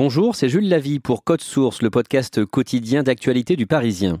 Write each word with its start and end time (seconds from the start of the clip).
Bonjour, 0.00 0.36
c'est 0.36 0.48
Jules 0.48 0.68
Lavie 0.68 1.00
pour 1.00 1.24
Code 1.24 1.40
Source, 1.40 1.82
le 1.82 1.90
podcast 1.90 2.44
quotidien 2.44 3.02
d'actualité 3.02 3.56
du 3.56 3.66
Parisien. 3.66 4.20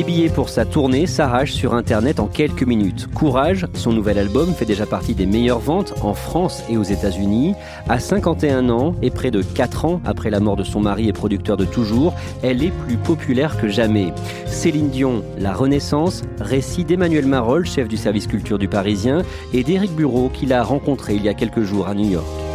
Les 0.00 0.06
billets 0.06 0.30
pour 0.30 0.48
sa 0.48 0.64
tournée 0.64 1.06
s'arrachent 1.06 1.52
sur 1.52 1.74
Internet 1.74 2.20
en 2.20 2.26
quelques 2.26 2.62
minutes. 2.62 3.06
Courage, 3.12 3.66
son 3.74 3.92
nouvel 3.92 4.18
album 4.18 4.54
fait 4.54 4.64
déjà 4.64 4.86
partie 4.86 5.14
des 5.14 5.26
meilleures 5.26 5.58
ventes 5.58 5.92
en 6.00 6.14
France 6.14 6.62
et 6.70 6.78
aux 6.78 6.82
États-Unis. 6.82 7.54
À 7.86 7.98
51 7.98 8.70
ans 8.70 8.94
et 9.02 9.10
près 9.10 9.30
de 9.30 9.42
4 9.42 9.84
ans 9.84 10.00
après 10.06 10.30
la 10.30 10.40
mort 10.40 10.56
de 10.56 10.64
son 10.64 10.80
mari 10.80 11.10
et 11.10 11.12
producteur 11.12 11.58
de 11.58 11.66
toujours, 11.66 12.14
elle 12.42 12.64
est 12.64 12.70
plus 12.70 12.96
populaire 12.96 13.60
que 13.60 13.68
jamais. 13.68 14.14
Céline 14.46 14.88
Dion, 14.88 15.22
La 15.36 15.52
Renaissance, 15.52 16.22
récit 16.40 16.84
d'Emmanuel 16.84 17.26
Marolle, 17.26 17.66
chef 17.66 17.86
du 17.86 17.98
service 17.98 18.26
culture 18.26 18.58
du 18.58 18.68
Parisien, 18.68 19.20
et 19.52 19.64
d'Éric 19.64 19.94
Bureau, 19.94 20.30
qu'il 20.30 20.54
a 20.54 20.62
rencontré 20.62 21.16
il 21.16 21.24
y 21.24 21.28
a 21.28 21.34
quelques 21.34 21.60
jours 21.60 21.88
à 21.88 21.94
New 21.94 22.08
York. 22.08 22.49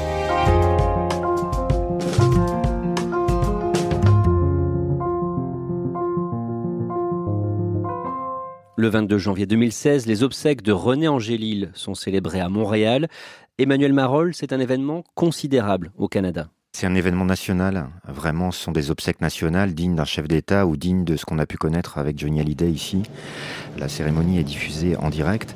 Le 8.86 8.91
22 8.91 9.17
janvier 9.17 9.47
2016, 9.47 10.05
les 10.05 10.22
obsèques 10.22 10.61
de 10.61 10.72
René 10.72 11.08
Angélil 11.08 11.72
sont 11.73 11.95
célébrées 11.95 12.39
à 12.39 12.50
Montréal. 12.50 13.08
Emmanuel 13.58 13.94
Marolle, 13.94 14.36
c'est 14.36 14.53
un 14.53 14.59
événement 14.59 15.03
considérable 15.16 15.91
au 15.97 16.08
Canada. 16.08 16.50
C'est 16.72 16.86
un 16.86 16.94
événement 16.94 17.25
national. 17.25 17.88
Vraiment, 18.08 18.52
ce 18.52 18.61
sont 18.61 18.72
des 18.72 18.91
obsèques 18.91 19.22
nationales 19.22 19.73
dignes 19.73 19.95
d'un 19.95 20.06
chef 20.06 20.28
d'État 20.28 20.67
ou 20.67 20.78
dignes 20.78 21.03
de 21.03 21.16
ce 21.16 21.25
qu'on 21.25 21.39
a 21.39 21.47
pu 21.47 21.58
connaître 21.58 21.97
avec 21.97 22.19
Johnny 22.19 22.39
Hallyday 22.39 22.69
ici. 22.69 23.02
La 23.80 23.89
cérémonie 23.89 24.38
est 24.38 24.44
diffusée 24.44 24.95
en 24.97 25.09
direct. 25.09 25.56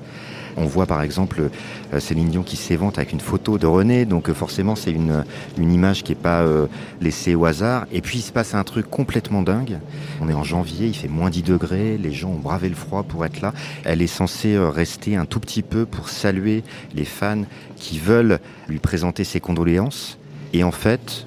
On 0.58 0.66
voit 0.66 0.86
par 0.86 1.02
exemple 1.02 1.50
euh, 1.94 2.00
Céline 2.00 2.30
Dion 2.30 2.44
qui 2.44 2.56
s'évente 2.56 2.98
avec 2.98 3.12
une 3.12 3.20
photo 3.20 3.58
de 3.58 3.68
René, 3.68 4.06
donc 4.06 4.30
euh, 4.30 4.34
forcément 4.34 4.76
c'est 4.76 4.92
une, 4.92 5.24
une 5.58 5.72
image 5.72 6.04
qui 6.04 6.12
n'est 6.12 6.18
pas 6.18 6.42
euh, 6.42 6.68
laissée 7.02 7.36
au 7.36 7.46
hasard. 7.46 7.86
Et 7.92 8.02
puis 8.02 8.20
il 8.20 8.22
se 8.22 8.32
passe 8.32 8.54
un 8.56 8.64
truc 8.64 8.90
complètement 8.90 9.42
dingue. 9.42 9.80
On 10.22 10.30
est 10.30 10.34
en 10.34 10.44
janvier, 10.44 10.88
il 10.88 10.96
fait 10.96 11.08
moins 11.08 11.30
10 11.30 11.44
degrés, 11.44 11.98
les 11.98 12.12
gens 12.12 12.30
ont 12.30 12.40
bravé 12.40 12.70
le 12.70 12.76
froid 12.76 13.04
pour 13.04 13.26
être 13.26 13.42
là. 13.42 13.54
Elle 13.84 14.02
est 14.02 14.08
censée 14.08 14.58
rester 14.58 15.16
un 15.16 15.26
tout 15.26 15.40
petit 15.40 15.62
peu 15.62 15.86
pour 15.86 16.10
saluer 16.10 16.64
les 16.94 17.06
fans 17.06 17.44
qui 17.76 18.00
veulent 18.00 18.40
lui 18.68 18.80
présenter 18.80 19.24
ses 19.24 19.40
condoléances. 19.40 20.18
Et 20.54 20.64
en 20.64 20.72
fait, 20.72 21.26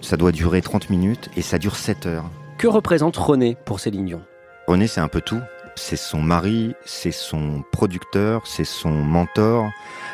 ça 0.00 0.16
doit 0.16 0.32
durer 0.32 0.60
30 0.62 0.90
minutes 0.90 1.30
et 1.36 1.42
ça 1.42 1.58
dure 1.58 1.76
7 1.76 2.06
heures. 2.06 2.30
Que 2.58 2.68
représente 2.68 3.16
René 3.16 3.56
pour 3.64 3.80
Céline 3.80 4.06
Dion? 4.06 4.20
René, 4.66 4.86
c'est 4.86 5.00
un 5.00 5.08
peu 5.08 5.20
tout. 5.20 5.40
C'est 5.74 5.96
son 5.96 6.20
mari, 6.20 6.74
c'est 6.84 7.12
son 7.12 7.64
producteur, 7.72 8.46
c'est 8.46 8.64
son 8.64 8.90
mentor, 8.90 9.70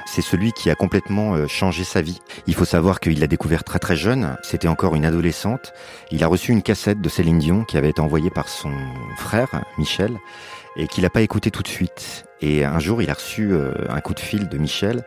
c'est 0.06 0.22
celui 0.22 0.52
qui 0.52 0.70
a 0.70 0.74
complètement 0.74 1.34
euh, 1.34 1.46
changé 1.46 1.84
sa 1.84 2.00
vie. 2.00 2.20
Il 2.46 2.54
faut 2.54 2.64
savoir 2.64 3.00
qu'il 3.00 3.18
l'a 3.20 3.26
découvert 3.26 3.64
très 3.64 3.78
très 3.78 3.96
jeune, 3.96 4.36
c'était 4.42 4.68
encore 4.68 4.94
une 4.94 5.04
adolescente. 5.04 5.72
Il 6.10 6.22
a 6.22 6.28
reçu 6.28 6.52
une 6.52 6.62
cassette 6.62 7.00
de 7.00 7.08
Céline 7.08 7.38
Dion 7.38 7.64
qui 7.64 7.76
avait 7.76 7.90
été 7.90 8.00
envoyée 8.00 8.30
par 8.30 8.48
son 8.48 8.72
frère, 9.16 9.48
Michel, 9.78 10.18
et 10.76 10.86
qu'il 10.86 11.02
n'a 11.02 11.10
pas 11.10 11.22
écouté 11.22 11.50
tout 11.50 11.62
de 11.62 11.68
suite. 11.68 12.24
Et 12.40 12.64
un 12.64 12.78
jour, 12.78 13.02
il 13.02 13.10
a 13.10 13.14
reçu 13.14 13.52
euh, 13.52 13.72
un 13.88 14.00
coup 14.00 14.14
de 14.14 14.20
fil 14.20 14.48
de 14.48 14.58
Michel 14.58 15.04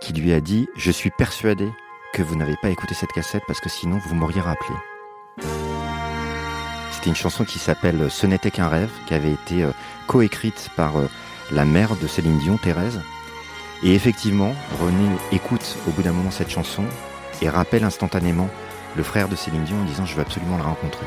qui 0.00 0.12
lui 0.12 0.32
a 0.32 0.40
dit 0.40 0.68
«Je 0.76 0.90
suis 0.90 1.10
persuadé 1.10 1.68
que 2.12 2.22
vous 2.22 2.36
n'avez 2.36 2.56
pas 2.60 2.68
écouté 2.68 2.94
cette 2.94 3.12
cassette 3.12 3.42
parce 3.46 3.60
que 3.60 3.70
sinon 3.70 3.98
vous 4.06 4.14
m'auriez 4.14 4.40
rappelé. 4.40 4.74
C'était 7.04 7.18
une 7.18 7.22
chanson 7.22 7.44
qui 7.44 7.58
s'appelle 7.58 8.06
Ce 8.08 8.26
n'était 8.26 8.50
qu'un 8.50 8.68
rêve, 8.68 8.88
qui 9.04 9.12
avait 9.12 9.32
été 9.32 9.62
euh, 9.62 9.72
coécrite 10.06 10.70
par 10.74 10.98
euh, 10.98 11.10
la 11.52 11.66
mère 11.66 11.96
de 11.96 12.06
Céline 12.06 12.38
Dion, 12.38 12.56
Thérèse. 12.56 12.98
Et 13.82 13.94
effectivement, 13.94 14.54
René 14.80 15.10
écoute 15.30 15.76
au 15.86 15.90
bout 15.90 16.02
d'un 16.02 16.12
moment 16.12 16.30
cette 16.30 16.48
chanson 16.48 16.84
et 17.42 17.50
rappelle 17.50 17.84
instantanément 17.84 18.48
le 18.96 19.02
frère 19.02 19.28
de 19.28 19.36
Céline 19.36 19.64
Dion 19.64 19.76
en 19.82 19.84
disant 19.84 20.06
je 20.06 20.14
veux 20.14 20.22
absolument 20.22 20.56
le 20.56 20.62
rencontrer. 20.62 21.04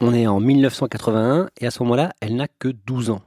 On 0.00 0.14
est 0.14 0.28
en 0.28 0.38
1981 0.38 1.48
et 1.60 1.66
à 1.66 1.70
ce 1.72 1.82
moment-là, 1.82 2.12
elle 2.20 2.36
n'a 2.36 2.46
que 2.46 2.68
12 2.68 3.10
ans. 3.10 3.20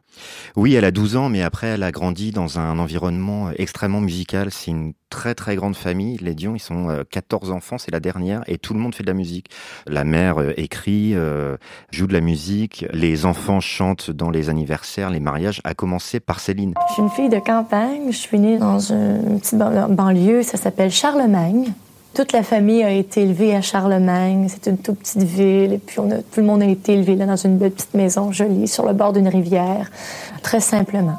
Oui, 0.56 0.74
elle 0.74 0.86
a 0.86 0.92
12 0.92 1.18
ans, 1.18 1.30
mais 1.30 1.42
après, 1.42 1.68
elle 1.68 1.84
a 1.84 1.92
grandi 1.92 2.32
dans 2.32 2.60
un 2.60 2.80
environnement 2.80 3.50
extrêmement 3.58 4.00
musical. 4.00 4.52
C'est 4.52 4.72
une 4.72 4.94
très 5.10 5.36
très 5.36 5.56
grande 5.56 5.76
famille. 5.76 6.18
Les 6.22 6.34
Dion, 6.34 6.56
ils 6.56 6.60
sont 6.60 7.04
14 7.10 7.52
enfants, 7.52 7.78
c'est 7.78 7.92
la 7.92 8.00
dernière, 8.00 8.42
et 8.48 8.58
tout 8.58 8.74
le 8.74 8.80
monde 8.80 8.96
fait 8.96 9.04
de 9.04 9.10
la 9.10 9.14
musique. 9.14 9.50
La 9.88 10.04
mère 10.04 10.40
euh, 10.40 10.54
écrit, 10.58 11.12
euh, 11.14 11.58
joue 11.92 12.08
de 12.08 12.14
la 12.14 12.22
musique, 12.22 12.86
les 12.94 13.26
enfants 13.26 13.60
chantent 13.60 14.12
dans 14.12 14.30
les 14.30 14.50
anniversaires, 14.50 15.10
les 15.10 15.20
mariages, 15.20 15.62
à 15.64 15.74
commencer 15.74 16.20
par 16.20 16.40
Céline. 16.40 16.74
Je 16.90 16.94
suis 16.94 17.02
une 17.04 17.10
fille 17.10 17.30
de 17.30 17.40
campagne, 17.40 18.12
je 18.12 18.18
suis 18.18 18.40
née 18.40 18.58
dans 18.58 18.80
une 18.80 19.40
petite 19.40 19.60
banlieue, 19.60 20.44
ça 20.44 20.58
s'appelle 20.58 20.92
Charlemagne. 20.92 21.74
Toute 22.14 22.34
la 22.34 22.44
famille 22.44 22.84
a 22.84 22.92
été 22.92 23.22
élevée 23.22 23.56
à 23.56 23.62
Charlemagne. 23.62 24.48
C'est 24.50 24.70
une 24.70 24.78
toute 24.78 25.00
petite 25.00 25.24
ville. 25.24 25.72
Et 25.72 25.78
puis, 25.78 26.00
on 26.00 26.12
a, 26.12 26.18
tout 26.18 26.42
le 26.42 26.44
monde 26.44 26.62
a 26.62 26.66
été 26.66 26.94
élevé 26.94 27.16
là 27.16 27.26
dans 27.26 27.38
une 27.38 27.58
belle 27.58 27.72
petite 27.72 27.94
maison 27.94 28.34
jolie 28.34 28.68
sur 28.68 28.86
le 28.86 28.92
bord 28.92 29.14
d'une 29.14 29.30
rivière, 29.30 29.90
très 30.44 30.60
simplement. 30.60 31.18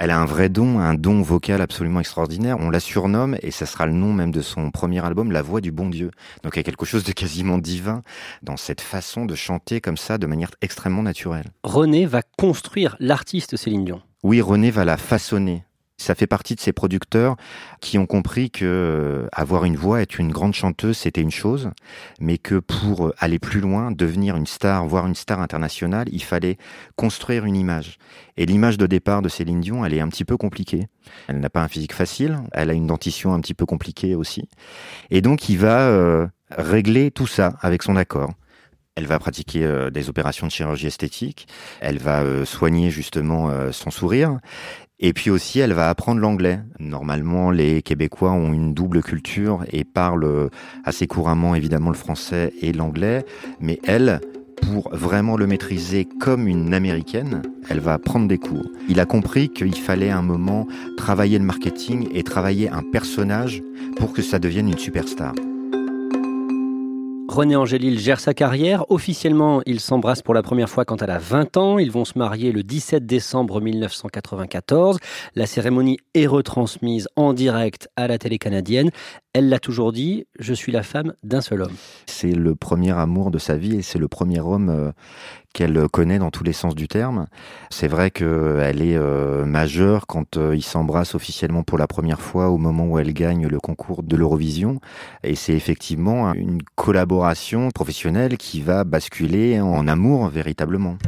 Elle 0.00 0.10
a 0.10 0.18
un 0.18 0.26
vrai 0.26 0.48
don, 0.48 0.80
un 0.80 0.94
don 0.94 1.22
vocal 1.22 1.60
absolument 1.60 2.00
extraordinaire. 2.00 2.56
On 2.60 2.70
la 2.70 2.80
surnomme, 2.80 3.36
et 3.42 3.52
ça 3.52 3.66
sera 3.66 3.86
le 3.86 3.92
nom 3.92 4.12
même 4.12 4.32
de 4.32 4.42
son 4.42 4.70
premier 4.70 5.04
album, 5.04 5.30
La 5.30 5.42
Voix 5.42 5.60
du 5.60 5.70
Bon 5.70 5.88
Dieu. 5.88 6.10
Donc 6.42 6.54
il 6.54 6.58
y 6.58 6.60
a 6.60 6.64
quelque 6.64 6.86
chose 6.86 7.04
de 7.04 7.12
quasiment 7.12 7.58
divin 7.58 8.02
dans 8.42 8.56
cette 8.56 8.80
façon 8.80 9.24
de 9.24 9.36
chanter 9.36 9.80
comme 9.80 9.96
ça, 9.96 10.18
de 10.18 10.26
manière 10.26 10.50
extrêmement 10.62 11.02
naturelle. 11.02 11.46
René 11.62 12.06
va 12.06 12.22
construire 12.38 12.96
l'artiste 12.98 13.56
Céline 13.56 13.84
Dion. 13.84 14.02
Oui, 14.24 14.40
René 14.40 14.70
va 14.72 14.84
la 14.84 14.96
façonner. 14.96 15.64
Ça 15.98 16.14
fait 16.14 16.28
partie 16.28 16.54
de 16.54 16.60
ces 16.60 16.72
producteurs 16.72 17.36
qui 17.80 17.98
ont 17.98 18.06
compris 18.06 18.50
que 18.50 18.64
euh, 18.64 19.28
avoir 19.32 19.64
une 19.64 19.76
voix, 19.76 20.00
être 20.00 20.20
une 20.20 20.30
grande 20.30 20.54
chanteuse, 20.54 20.96
c'était 20.96 21.20
une 21.20 21.32
chose, 21.32 21.70
mais 22.20 22.38
que 22.38 22.54
pour 22.54 23.12
aller 23.18 23.40
plus 23.40 23.60
loin, 23.60 23.90
devenir 23.90 24.36
une 24.36 24.46
star, 24.46 24.86
voire 24.86 25.08
une 25.08 25.16
star 25.16 25.40
internationale, 25.40 26.06
il 26.12 26.22
fallait 26.22 26.56
construire 26.94 27.44
une 27.44 27.56
image. 27.56 27.98
Et 28.36 28.46
l'image 28.46 28.78
de 28.78 28.86
départ 28.86 29.22
de 29.22 29.28
Céline 29.28 29.60
Dion, 29.60 29.84
elle 29.84 29.92
est 29.92 30.00
un 30.00 30.08
petit 30.08 30.24
peu 30.24 30.36
compliquée. 30.36 30.86
Elle 31.26 31.40
n'a 31.40 31.50
pas 31.50 31.62
un 31.62 31.68
physique 31.68 31.92
facile, 31.92 32.38
elle 32.52 32.70
a 32.70 32.74
une 32.74 32.86
dentition 32.86 33.34
un 33.34 33.40
petit 33.40 33.54
peu 33.54 33.66
compliquée 33.66 34.14
aussi. 34.14 34.48
Et 35.10 35.20
donc, 35.20 35.48
il 35.48 35.58
va 35.58 35.88
euh, 35.88 36.28
régler 36.50 37.10
tout 37.10 37.26
ça 37.26 37.56
avec 37.60 37.82
son 37.82 37.96
accord. 37.96 38.32
Elle 38.98 39.06
va 39.06 39.20
pratiquer 39.20 39.62
euh, 39.64 39.90
des 39.90 40.08
opérations 40.08 40.48
de 40.48 40.50
chirurgie 40.50 40.88
esthétique. 40.88 41.46
Elle 41.80 41.98
va 41.98 42.22
euh, 42.22 42.44
soigner 42.44 42.90
justement 42.90 43.48
euh, 43.48 43.70
son 43.70 43.92
sourire. 43.92 44.40
Et 45.00 45.12
puis 45.12 45.30
aussi, 45.30 45.60
elle 45.60 45.74
va 45.74 45.88
apprendre 45.88 46.20
l'anglais. 46.20 46.60
Normalement, 46.80 47.50
les 47.50 47.82
Québécois 47.82 48.32
ont 48.32 48.52
une 48.52 48.74
double 48.74 49.02
culture 49.02 49.64
et 49.70 49.84
parlent 49.84 50.50
assez 50.84 51.06
couramment, 51.06 51.54
évidemment, 51.54 51.90
le 51.90 51.96
français 51.96 52.52
et 52.60 52.72
l'anglais. 52.72 53.24
Mais 53.60 53.78
elle, 53.84 54.20
pour 54.60 54.90
vraiment 54.92 55.36
le 55.36 55.46
maîtriser 55.46 56.04
comme 56.04 56.48
une 56.48 56.74
américaine, 56.74 57.42
elle 57.68 57.80
va 57.80 57.98
prendre 57.98 58.26
des 58.26 58.38
cours. 58.38 58.66
Il 58.88 58.98
a 58.98 59.06
compris 59.06 59.50
qu'il 59.50 59.74
fallait 59.74 60.10
à 60.10 60.18
un 60.18 60.22
moment 60.22 60.66
travailler 60.96 61.38
le 61.38 61.44
marketing 61.44 62.08
et 62.12 62.24
travailler 62.24 62.68
un 62.68 62.82
personnage 62.82 63.62
pour 63.96 64.12
que 64.12 64.22
ça 64.22 64.38
devienne 64.38 64.68
une 64.68 64.78
superstar. 64.78 65.32
René 67.28 67.56
Angélil 67.56 67.98
gère 67.98 68.20
sa 68.20 68.32
carrière. 68.32 68.90
Officiellement, 68.90 69.60
ils 69.66 69.80
s'embrassent 69.80 70.22
pour 70.22 70.32
la 70.32 70.42
première 70.42 70.70
fois 70.70 70.86
quand 70.86 71.02
elle 71.02 71.10
a 71.10 71.18
20 71.18 71.58
ans. 71.58 71.78
Ils 71.78 71.90
vont 71.90 72.06
se 72.06 72.18
marier 72.18 72.52
le 72.52 72.62
17 72.62 73.04
décembre 73.04 73.60
1994. 73.60 74.98
La 75.34 75.44
cérémonie 75.44 75.98
est 76.14 76.26
retransmise 76.26 77.06
en 77.16 77.34
direct 77.34 77.90
à 77.96 78.08
la 78.08 78.16
télé 78.16 78.38
canadienne. 78.38 78.90
Elle 79.38 79.50
l'a 79.50 79.60
toujours 79.60 79.92
dit, 79.92 80.26
je 80.40 80.52
suis 80.52 80.72
la 80.72 80.82
femme 80.82 81.14
d'un 81.22 81.40
seul 81.40 81.62
homme. 81.62 81.76
C'est 82.06 82.32
le 82.32 82.56
premier 82.56 82.90
amour 82.90 83.30
de 83.30 83.38
sa 83.38 83.56
vie 83.56 83.76
et 83.76 83.82
c'est 83.82 84.00
le 84.00 84.08
premier 84.08 84.40
homme 84.40 84.68
euh, 84.68 84.90
qu'elle 85.54 85.86
connaît 85.92 86.18
dans 86.18 86.32
tous 86.32 86.42
les 86.42 86.52
sens 86.52 86.74
du 86.74 86.88
terme. 86.88 87.28
C'est 87.70 87.86
vrai 87.86 88.10
qu'elle 88.10 88.82
est 88.82 88.96
euh, 88.96 89.44
majeure 89.44 90.08
quand 90.08 90.36
euh, 90.36 90.56
ils 90.56 90.64
s'embrassent 90.64 91.14
officiellement 91.14 91.62
pour 91.62 91.78
la 91.78 91.86
première 91.86 92.20
fois 92.20 92.48
au 92.48 92.58
moment 92.58 92.86
où 92.86 92.98
elle 92.98 93.12
gagne 93.12 93.46
le 93.46 93.60
concours 93.60 94.02
de 94.02 94.16
l'Eurovision. 94.16 94.80
Et 95.22 95.36
c'est 95.36 95.54
effectivement 95.54 96.34
une 96.34 96.60
collaboration 96.74 97.70
professionnelle 97.70 98.38
qui 98.38 98.60
va 98.60 98.82
basculer 98.82 99.60
en 99.60 99.86
amour 99.86 100.30
véritablement. 100.30 100.98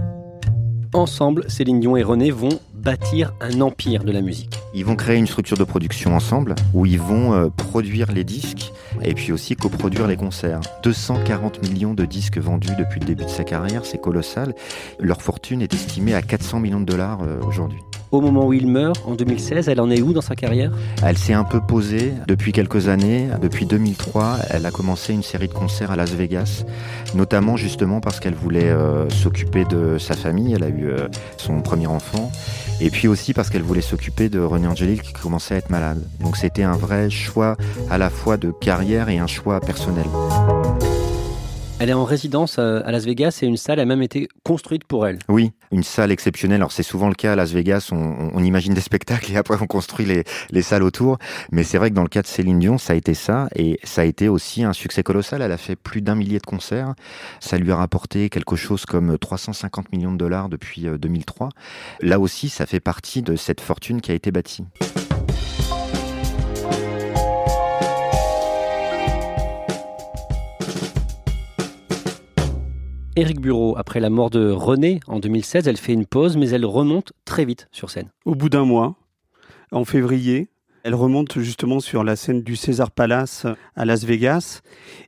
Ensemble, 0.93 1.51
Céline 1.51 1.81
Dion 1.81 1.97
et 1.97 2.05
René 2.05 2.31
vont 2.31 2.61
bâtir 2.81 3.35
un 3.41 3.61
empire 3.61 4.05
de 4.05 4.13
la 4.13 4.23
musique. 4.23 4.59
Ils 4.75 4.85
vont 4.85 4.97
créer 4.97 5.19
une 5.19 5.27
structure 5.27 5.57
de 5.57 5.65
production 5.65 6.15
ensemble 6.17 6.55
où 6.73 6.87
ils 6.87 7.01
vont 7.01 7.35
euh, 7.35 7.49
produire 7.49 8.11
les 8.11 8.25
disques 8.25 8.73
et 9.03 9.15
puis 9.15 9.33
aussi 9.33 9.55
coproduire 9.55 10.07
les 10.07 10.17
concerts. 10.17 10.61
240 10.83 11.63
millions 11.63 11.95
de 11.95 12.05
disques 12.05 12.39
vendus 12.39 12.75
depuis 12.79 13.01
le 13.01 13.07
début 13.07 13.25
de 13.25 13.31
sa 13.31 13.45
carrière, 13.45 13.85
c'est 13.85 14.01
colossal. 14.01 14.55
Leur 14.99 15.23
fortune 15.23 15.63
est 15.63 15.75
estimée 15.75 16.15
à 16.15 16.23
400 16.23 16.61
millions 16.61 16.81
de 16.81 16.87
dollars 16.87 17.23
euh, 17.23 17.41
aujourd'hui. 17.43 17.81
Au 18.13 18.21
moment 18.21 18.47
où 18.47 18.53
il 18.53 18.67
meurt, 18.67 19.01
en 19.07 19.15
2016, 19.15 19.69
elle 19.69 19.81
en 19.81 19.89
est 19.89 20.03
où 20.03 20.13
dans 20.13 20.21
sa 20.21 20.35
carrière? 20.35 20.73
Elle 21.05 21.17
s'est 21.17 21.33
un 21.33 21.45
peu 21.45 21.61
posée 21.61 22.13
depuis 22.27 22.51
quelques 22.51 22.89
années. 22.89 23.29
Depuis 23.41 23.67
2003, 23.67 24.39
elle 24.51 24.67
a 24.67 24.73
commencé 24.73 25.13
une 25.13 25.23
série 25.23 25.47
de 25.47 25.53
concerts 25.53 25.93
à 25.93 25.97
Las 25.97 26.11
Vegas, 26.11 26.65
notamment 27.15 27.57
justement 27.57 28.01
parce 28.01 28.19
qu'elle 28.19 28.35
voulait 28.35 28.71
euh, 28.71 29.09
s'occuper 29.11 29.65
de 29.65 29.97
sa 29.99 30.15
famille. 30.15 30.55
Elle 30.55 30.65
a 30.65 30.69
eu 30.71 30.89
euh, 30.89 31.07
son 31.37 31.61
premier 31.61 31.87
enfant. 31.87 32.33
Et 32.81 32.91
puis 32.91 33.07
aussi 33.07 33.33
parce 33.33 33.49
qu'elle 33.49 33.63
voulait 33.63 33.81
s'occuper 33.81 34.29
de 34.29 34.41
René 34.41 34.67
Angélil 34.67 35.03
qui 35.03 35.13
commençait 35.13 35.55
à 35.55 35.59
être 35.59 35.71
malade. 35.71 36.03
Donc 36.21 36.37
c'était 36.37 36.65
un 36.65 36.77
vrai 36.77 37.11
choix 37.11 37.57
à 37.91 37.99
la 37.99 38.11
fois 38.11 38.37
de 38.39 38.51
carrière 38.51 39.09
et 39.09 39.19
un 39.19 39.29
choix 39.29 39.61
personnel. 39.61 40.07
Elle 41.83 41.89
est 41.89 41.95
en 41.95 42.05
résidence 42.05 42.57
euh, 42.59 42.83
à 42.85 42.93
Las 42.93 43.07
Vegas 43.07 43.39
et 43.41 43.47
une 43.47 43.57
salle 43.57 43.81
a 43.81 43.87
même 43.87 44.03
été 44.03 44.29
construite 44.45 44.85
pour 44.85 45.07
elle. 45.07 45.19
Oui, 45.31 45.53
une 45.73 45.83
salle 45.83 46.11
exceptionnelle. 46.11 46.57
Alors 46.57 46.73
c'est 46.73 46.83
souvent 46.83 47.09
le 47.09 47.15
cas 47.15 47.33
à 47.33 47.37
Las 47.37 47.53
Vegas, 47.53 47.89
on, 47.91 48.45
imagine 48.45 48.75
des 48.75 48.81
spectacles 48.83 49.33
et 49.33 49.37
après 49.39 49.57
on 49.63 49.67
construit 49.67 50.05
les, 50.05 50.25
les 50.51 50.61
salles 50.61 50.83
autour. 50.83 51.17
Mais 51.53 51.65
c'est 51.65 51.79
vrai 51.79 51.89
que 51.89 51.95
dans 51.95 52.03
le 52.03 52.11
cas 52.11 52.21
de 52.21 52.27
Céline 52.27 52.59
Dion, 52.59 52.77
ça 52.77 52.93
a 52.93 52.97
été 52.97 53.15
ça 53.15 53.49
et 53.57 53.81
ça 53.83 54.03
a 54.03 54.05
été 54.05 54.29
aussi 54.29 54.63
un 54.63 54.75
succès 54.75 55.03
colossal. 55.03 55.41
Elle 55.41 55.53
a 55.53 55.57
fait 55.57 55.75
plus 55.75 56.03
d'un 56.03 56.17
millier 56.17 56.39
de 56.39 56.45
concerts. 56.45 56.93
Ça 57.41 57.57
lui 57.57 57.73
a 57.73 57.77
rapporté 57.77 58.29
quelque 58.29 58.57
chose 58.57 58.85
comme 58.85 59.17
350 59.17 59.91
millions 59.91 60.13
de 60.13 60.19
dollars 60.19 60.51
depuis 60.51 60.83
2003. 60.83 61.47
Euh, 61.47 61.51
Là 62.07 62.21
aussi, 62.21 62.51
ça 62.51 62.67
fait 62.67 62.81
partie 62.81 63.23
de 63.23 63.37
cette 63.37 63.63
fortune 63.63 64.03
qui 64.03 64.13
a 64.13 64.15
été 64.15 64.31
bâtie. 64.31 64.67
Éric 73.17 73.41
Bureau, 73.41 73.77
après 73.77 73.99
la 73.99 74.09
mort 74.09 74.31
de 74.31 74.51
René 74.51 75.01
en 75.09 75.19
2016, 75.19 75.67
elle 75.67 75.77
fait 75.77 75.93
une 75.93 76.07
pause, 76.07 76.37
mais 76.37 76.51
elle 76.51 76.65
remonte 76.65 77.13
très 77.25 77.45
vite 77.45 77.67
sur 77.73 77.91
scène. 77.91 78.09
Au 78.25 78.37
bout 78.37 78.49
d'un 78.49 78.65
mois, 78.65 78.95
en 79.73 79.85
février, 79.85 80.49
elle 80.85 80.95
remonte 80.95 81.41
justement 81.41 81.81
sur 81.81 82.05
la 82.05 82.15
scène 82.15 82.43
du 82.43 82.55
César 82.55 82.93
Palace 82.93 83.47
à 83.75 83.85
Las 83.85 84.05
Vegas. 84.05 84.61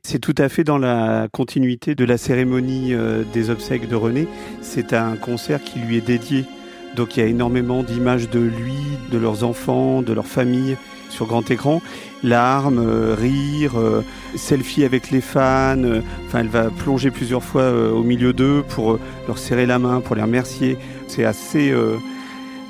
C'est 0.03 0.19
tout 0.19 0.35
à 0.37 0.49
fait 0.49 0.65
dans 0.65 0.77
la 0.77 1.29
continuité 1.31 1.95
de 1.95 2.03
la 2.03 2.17
cérémonie 2.17 2.93
euh, 2.93 3.23
des 3.31 3.49
obsèques 3.49 3.87
de 3.87 3.95
René. 3.95 4.27
C'est 4.61 4.91
un 4.91 5.15
concert 5.15 5.63
qui 5.63 5.79
lui 5.79 5.95
est 5.95 6.05
dédié. 6.05 6.43
Donc 6.97 7.15
il 7.15 7.21
y 7.21 7.23
a 7.23 7.27
énormément 7.27 7.83
d'images 7.83 8.29
de 8.29 8.39
lui, 8.39 8.75
de 9.11 9.17
leurs 9.17 9.45
enfants, 9.45 10.01
de 10.01 10.11
leur 10.11 10.27
famille 10.27 10.77
sur 11.09 11.25
grand 11.25 11.49
écran. 11.51 11.81
Larmes, 12.23 12.79
euh, 12.79 13.15
rire, 13.19 13.73
euh, 13.77 14.01
selfie 14.35 14.83
avec 14.83 15.11
les 15.11 15.21
fans. 15.21 15.77
euh, 15.83 16.01
Enfin, 16.27 16.39
elle 16.39 16.47
va 16.47 16.69
plonger 16.69 17.11
plusieurs 17.11 17.43
fois 17.43 17.63
euh, 17.63 17.91
au 17.91 18.03
milieu 18.03 18.33
d'eux 18.33 18.63
pour 18.69 18.97
leur 19.27 19.37
serrer 19.37 19.65
la 19.65 19.79
main, 19.79 20.01
pour 20.01 20.15
les 20.15 20.21
remercier. 20.21 20.77
C'est 21.07 21.25
assez 21.25 21.73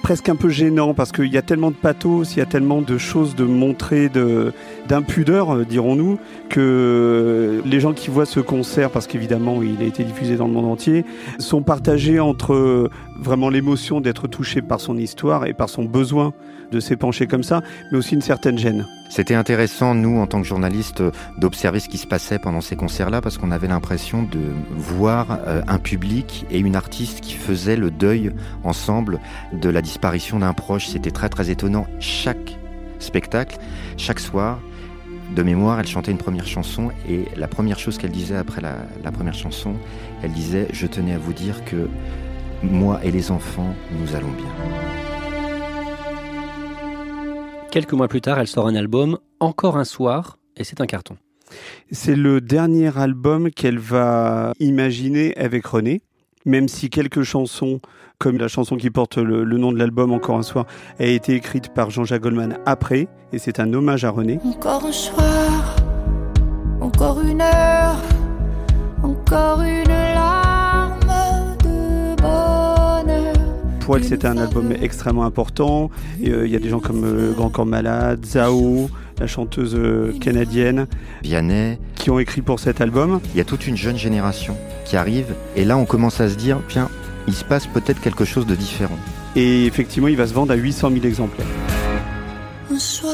presque 0.01 0.27
un 0.27 0.35
peu 0.35 0.49
gênant 0.49 0.93
parce 0.93 1.13
qu'il 1.13 1.31
y 1.31 1.37
a 1.37 1.41
tellement 1.41 1.71
de 1.71 1.77
pathos, 1.77 2.35
il 2.35 2.39
y 2.39 2.41
a 2.41 2.45
tellement 2.45 2.81
de 2.81 2.97
choses 2.97 3.35
de 3.35 3.45
montrer, 3.45 4.09
de 4.09 4.51
d'impudeur, 4.89 5.65
dirons-nous, 5.65 6.19
que 6.49 7.61
les 7.63 7.79
gens 7.79 7.93
qui 7.93 8.09
voient 8.09 8.25
ce 8.25 8.41
concert, 8.41 8.89
parce 8.89 9.07
qu'évidemment 9.07 9.63
il 9.63 9.81
a 9.81 9.85
été 9.85 10.03
diffusé 10.03 10.35
dans 10.35 10.47
le 10.47 10.53
monde 10.53 10.65
entier, 10.65 11.05
sont 11.39 11.61
partagés 11.61 12.19
entre 12.19 12.89
vraiment 13.17 13.49
l'émotion 13.49 14.01
d'être 14.01 14.27
touché 14.27 14.61
par 14.61 14.81
son 14.81 14.97
histoire 14.97 15.45
et 15.45 15.53
par 15.53 15.69
son 15.69 15.85
besoin 15.85 16.33
de 16.73 16.79
s'épancher 16.79 17.27
comme 17.27 17.43
ça, 17.43 17.61
mais 17.91 17.97
aussi 17.97 18.15
une 18.15 18.21
certaine 18.21 18.57
gêne. 18.57 18.85
C'était 19.09 19.35
intéressant, 19.35 19.93
nous, 19.93 20.17
en 20.17 20.27
tant 20.27 20.41
que 20.41 20.47
journalistes, 20.47 21.03
d'observer 21.37 21.79
ce 21.79 21.87
qui 21.87 21.99
se 21.99 22.07
passait 22.07 22.39
pendant 22.39 22.61
ces 22.61 22.75
concerts-là, 22.75 23.21
parce 23.21 23.37
qu'on 23.37 23.51
avait 23.51 23.67
l'impression 23.67 24.23
de 24.23 24.39
voir 24.75 25.39
euh, 25.47 25.61
un 25.67 25.77
public 25.77 26.45
et 26.49 26.59
une 26.59 26.75
artiste 26.75 27.21
qui 27.21 27.35
faisaient 27.35 27.75
le 27.75 27.91
deuil 27.91 28.31
ensemble 28.63 29.19
de 29.53 29.69
la 29.69 29.81
disparition 29.81 30.39
d'un 30.39 30.53
proche. 30.53 30.87
C'était 30.87 31.11
très, 31.11 31.29
très 31.29 31.51
étonnant. 31.51 31.85
Chaque 31.99 32.57
spectacle, 32.97 33.57
chaque 33.97 34.19
soir, 34.19 34.59
de 35.35 35.43
mémoire, 35.43 35.79
elle 35.79 35.87
chantait 35.87 36.11
une 36.11 36.17
première 36.17 36.47
chanson, 36.47 36.89
et 37.07 37.25
la 37.35 37.47
première 37.47 37.79
chose 37.79 37.97
qu'elle 37.97 38.11
disait 38.11 38.37
après 38.37 38.61
la, 38.61 38.77
la 39.03 39.11
première 39.11 39.33
chanson, 39.33 39.75
elle 40.23 40.31
disait 40.31 40.67
«Je 40.73 40.87
tenais 40.87 41.13
à 41.13 41.17
vous 41.17 41.33
dire 41.33 41.63
que 41.65 41.87
moi 42.61 42.99
et 43.03 43.11
les 43.11 43.29
enfants, 43.31 43.73
nous 43.99 44.15
allons 44.15 44.31
bien». 44.31 44.47
Quelques 47.73 47.93
mois 47.93 48.07
plus 48.07 48.21
tard, 48.21 48.37
elle 48.37 48.45
sort 48.45 48.67
un 48.67 48.75
album, 48.75 49.17
Encore 49.39 49.77
un 49.77 49.83
soir, 49.83 50.37
et 50.55 50.63
c'est 50.63 50.79
un 50.79 50.85
carton. 50.85 51.17
C'est 51.91 52.15
le 52.15 52.39
dernier 52.39 52.95
album 52.95 53.49
qu'elle 53.49 53.79
va 53.79 54.53
imaginer 54.59 55.35
avec 55.37 55.65
René, 55.65 56.03
même 56.45 56.67
si 56.67 56.91
quelques 56.91 57.23
chansons, 57.23 57.79
comme 58.19 58.37
la 58.37 58.47
chanson 58.47 58.77
qui 58.77 58.91
porte 58.91 59.17
le, 59.17 59.43
le 59.43 59.57
nom 59.57 59.71
de 59.71 59.79
l'album 59.79 60.11
Encore 60.11 60.37
un 60.37 60.43
soir, 60.43 60.67
a 60.99 61.05
été 61.05 61.33
écrite 61.33 61.73
par 61.73 61.89
Jean-Jacques 61.89 62.21
Goldman 62.21 62.59
après, 62.67 63.07
et 63.31 63.39
c'est 63.39 63.59
un 63.59 63.73
hommage 63.73 64.05
à 64.05 64.11
René. 64.11 64.37
Encore 64.45 64.85
un 64.85 64.91
soir, 64.91 65.75
encore 66.79 67.21
une 67.21 67.41
heure, 67.41 67.97
encore 69.01 69.63
une 69.63 69.72
elle, 73.91 74.03
c'était 74.03 74.27
un 74.27 74.37
album 74.37 74.71
extrêmement 74.81 75.25
important. 75.25 75.89
Euh, 76.25 76.45
Il 76.45 76.51
y 76.51 76.55
a 76.55 76.59
des 76.59 76.69
gens 76.69 76.79
comme 76.79 77.03
euh, 77.03 77.33
Grand 77.33 77.49
Corps 77.49 77.65
Malade, 77.65 78.25
Zao, 78.25 78.89
la 79.19 79.27
chanteuse 79.27 79.75
euh, 79.75 80.13
canadienne, 80.19 80.87
Vianney, 81.21 81.77
qui 81.95 82.09
ont 82.09 82.19
écrit 82.19 82.41
pour 82.41 82.59
cet 82.59 82.81
album. 82.81 83.19
il 83.33 83.37
y 83.37 83.41
a 83.41 83.45
toute 83.45 83.67
une 83.67 83.77
jeune 83.77 83.97
génération 83.97 84.55
qui 84.85 84.95
arrive, 84.95 85.35
et 85.55 85.65
là 85.65 85.77
on 85.77 85.85
commence 85.85 86.21
à 86.21 86.29
se 86.29 86.35
dire, 86.35 86.59
tiens, 86.69 86.89
il 87.27 87.33
se 87.33 87.43
passe 87.43 87.67
peut-être 87.67 88.01
quelque 88.01 88.25
chose 88.25 88.45
de 88.45 88.55
différent. 88.55 88.97
Et 89.35 89.65
effectivement, 89.65 90.07
il 90.07 90.17
va 90.17 90.27
se 90.27 90.33
vendre 90.33 90.51
à 90.51 90.55
800 90.55 90.91
000 90.91 91.05
exemplaires. 91.05 91.47
Un 92.71 92.79
soir, 92.79 93.13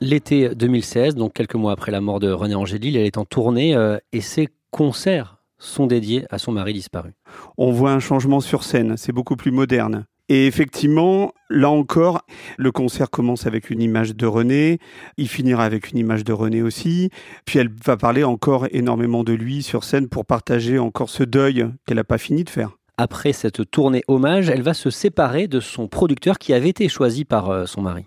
L'été 0.00 0.50
2016, 0.54 1.14
donc 1.14 1.32
quelques 1.32 1.54
mois 1.54 1.72
après 1.72 1.90
la 1.90 2.02
mort 2.02 2.20
de 2.20 2.30
René 2.30 2.54
Angélil, 2.54 2.96
elle 2.96 3.06
est 3.06 3.16
en 3.16 3.24
tournée 3.24 3.74
euh, 3.74 3.96
et 4.12 4.20
ses 4.20 4.48
concerts 4.70 5.35
sont 5.58 5.86
dédiés 5.86 6.26
à 6.30 6.38
son 6.38 6.52
mari 6.52 6.72
disparu. 6.72 7.12
on 7.56 7.72
voit 7.72 7.92
un 7.92 8.00
changement 8.00 8.40
sur 8.40 8.62
scène, 8.62 8.96
c'est 8.96 9.12
beaucoup 9.12 9.36
plus 9.36 9.50
moderne. 9.50 10.06
Et 10.28 10.48
effectivement, 10.48 11.32
là 11.50 11.70
encore, 11.70 12.22
le 12.58 12.72
concert 12.72 13.10
commence 13.10 13.46
avec 13.46 13.70
une 13.70 13.80
image 13.80 14.16
de 14.16 14.26
René, 14.26 14.80
il 15.18 15.28
finira 15.28 15.64
avec 15.64 15.92
une 15.92 15.98
image 15.98 16.24
de 16.24 16.32
René 16.32 16.62
aussi, 16.62 17.10
puis 17.44 17.60
elle 17.60 17.70
va 17.84 17.96
parler 17.96 18.24
encore 18.24 18.66
énormément 18.72 19.22
de 19.22 19.32
lui 19.32 19.62
sur 19.62 19.84
scène 19.84 20.08
pour 20.08 20.26
partager 20.26 20.80
encore 20.80 21.10
ce 21.10 21.22
deuil 21.22 21.66
qu'elle 21.86 21.98
n'a 21.98 22.04
pas 22.04 22.18
fini 22.18 22.42
de 22.42 22.50
faire. 22.50 22.76
Après 22.98 23.32
cette 23.32 23.70
tournée 23.70 24.02
hommage, 24.08 24.48
elle 24.48 24.62
va 24.62 24.74
se 24.74 24.90
séparer 24.90 25.46
de 25.46 25.60
son 25.60 25.86
producteur 25.86 26.38
qui 26.38 26.54
avait 26.54 26.70
été 26.70 26.88
choisi 26.88 27.24
par 27.24 27.50
euh, 27.50 27.66
son 27.66 27.82
mari. 27.82 28.06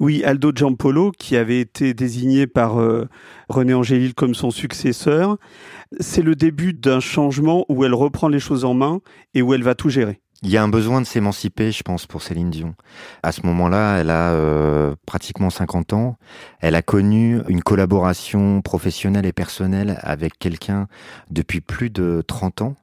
Oui, 0.00 0.22
Aldo 0.24 0.52
Giampolo, 0.54 1.12
qui 1.12 1.36
avait 1.36 1.60
été 1.60 1.94
désigné 1.94 2.46
par 2.46 2.80
euh, 2.80 3.08
René 3.48 3.74
Angélil 3.74 4.14
comme 4.14 4.34
son 4.34 4.50
successeur, 4.50 5.38
c'est 6.00 6.22
le 6.22 6.34
début 6.34 6.72
d'un 6.72 7.00
changement 7.00 7.64
où 7.68 7.84
elle 7.84 7.94
reprend 7.94 8.28
les 8.28 8.40
choses 8.40 8.64
en 8.64 8.74
main 8.74 9.00
et 9.34 9.42
où 9.42 9.54
elle 9.54 9.62
va 9.62 9.74
tout 9.74 9.88
gérer. 9.88 10.20
Il 10.44 10.50
y 10.50 10.58
a 10.58 10.62
un 10.62 10.68
besoin 10.68 11.00
de 11.00 11.06
s'émanciper, 11.06 11.72
je 11.72 11.82
pense, 11.82 12.06
pour 12.06 12.20
Céline 12.20 12.50
Dion. 12.50 12.74
À 13.22 13.32
ce 13.32 13.46
moment-là, 13.46 13.96
elle 13.98 14.10
a 14.10 14.32
euh, 14.32 14.94
pratiquement 15.06 15.48
50 15.48 15.94
ans. 15.94 16.18
Elle 16.60 16.74
a 16.74 16.82
connu 16.82 17.40
une 17.48 17.62
collaboration 17.62 18.60
professionnelle 18.60 19.24
et 19.24 19.32
personnelle 19.32 19.98
avec 20.02 20.38
quelqu'un 20.38 20.86
depuis 21.30 21.62
plus 21.62 21.88
de 21.88 22.22
30 22.26 22.60
ans. 22.60 22.76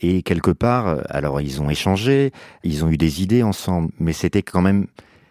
Et 0.00 0.22
quelque 0.22 0.52
part, 0.52 0.86
euh, 0.86 1.00
alors 1.08 1.40
ils 1.40 1.60
ont 1.60 1.70
échangé, 1.70 2.32
ils 2.62 2.84
ont 2.84 2.88
eu 2.88 2.96
des 2.96 3.20
idées 3.20 3.42
ensemble, 3.42 3.90
mais 3.98 4.12
c'était 4.12 4.42
quand 4.42 4.62
même, 4.62 4.86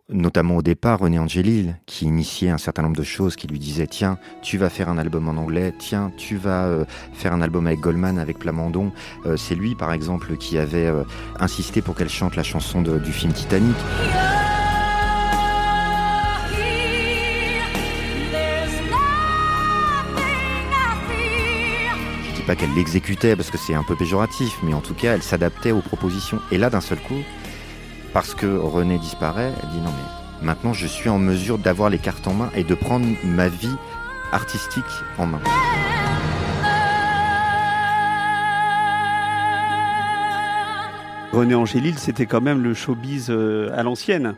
notamment 0.09 0.55
au 0.55 0.61
départ 0.61 0.99
René 0.99 1.19
Angélil, 1.19 1.77
qui 1.85 2.05
initiait 2.05 2.49
un 2.49 2.57
certain 2.57 2.81
nombre 2.81 2.95
de 2.95 3.03
choses, 3.03 3.35
qui 3.35 3.47
lui 3.47 3.59
disait 3.59 3.87
tiens, 3.87 4.17
tu 4.41 4.57
vas 4.57 4.69
faire 4.69 4.89
un 4.89 4.97
album 4.97 5.27
en 5.27 5.39
anglais, 5.39 5.73
tiens, 5.77 6.11
tu 6.17 6.37
vas 6.37 6.65
euh, 6.65 6.85
faire 7.13 7.33
un 7.33 7.41
album 7.41 7.67
avec 7.67 7.79
Goldman, 7.79 8.17
avec 8.17 8.39
Plamondon. 8.39 8.91
Euh, 9.25 9.35
c'est 9.35 9.55
lui, 9.55 9.75
par 9.75 9.91
exemple, 9.91 10.37
qui 10.37 10.57
avait 10.57 10.85
euh, 10.85 11.03
insisté 11.39 11.81
pour 11.81 11.95
qu'elle 11.95 12.09
chante 12.09 12.35
la 12.35 12.43
chanson 12.43 12.81
de, 12.81 12.99
du 12.99 13.11
film 13.11 13.33
Titanic. 13.33 13.75
Je 22.29 22.35
dis 22.35 22.41
pas 22.43 22.55
qu'elle 22.55 22.73
l'exécutait 22.75 23.35
parce 23.35 23.51
que 23.51 23.57
c'est 23.57 23.73
un 23.73 23.83
peu 23.83 23.97
péjoratif, 23.97 24.57
mais 24.63 24.73
en 24.73 24.81
tout 24.81 24.93
cas, 24.93 25.15
elle 25.15 25.23
s'adaptait 25.23 25.71
aux 25.71 25.81
propositions. 25.81 26.39
Et 26.51 26.57
là, 26.57 26.69
d'un 26.69 26.81
seul 26.81 26.99
coup, 26.99 27.21
parce 28.13 28.33
que 28.33 28.45
René 28.45 28.97
disparaît, 28.97 29.51
elle 29.61 29.69
dit 29.69 29.79
non 29.79 29.91
mais 29.91 30.45
maintenant 30.45 30.73
je 30.73 30.87
suis 30.87 31.09
en 31.09 31.19
mesure 31.19 31.57
d'avoir 31.57 31.89
les 31.89 31.97
cartes 31.97 32.27
en 32.27 32.33
main 32.33 32.49
et 32.55 32.63
de 32.63 32.75
prendre 32.75 33.05
ma 33.23 33.47
vie 33.47 33.75
artistique 34.31 34.83
en 35.17 35.25
main. 35.25 35.41
René 41.33 41.55
Angélil, 41.55 41.99
c'était 41.99 42.25
quand 42.25 42.41
même 42.41 42.63
le 42.63 42.73
showbiz 42.73 43.27
euh, 43.29 43.69
à 43.75 43.83
l'ancienne. 43.83 44.35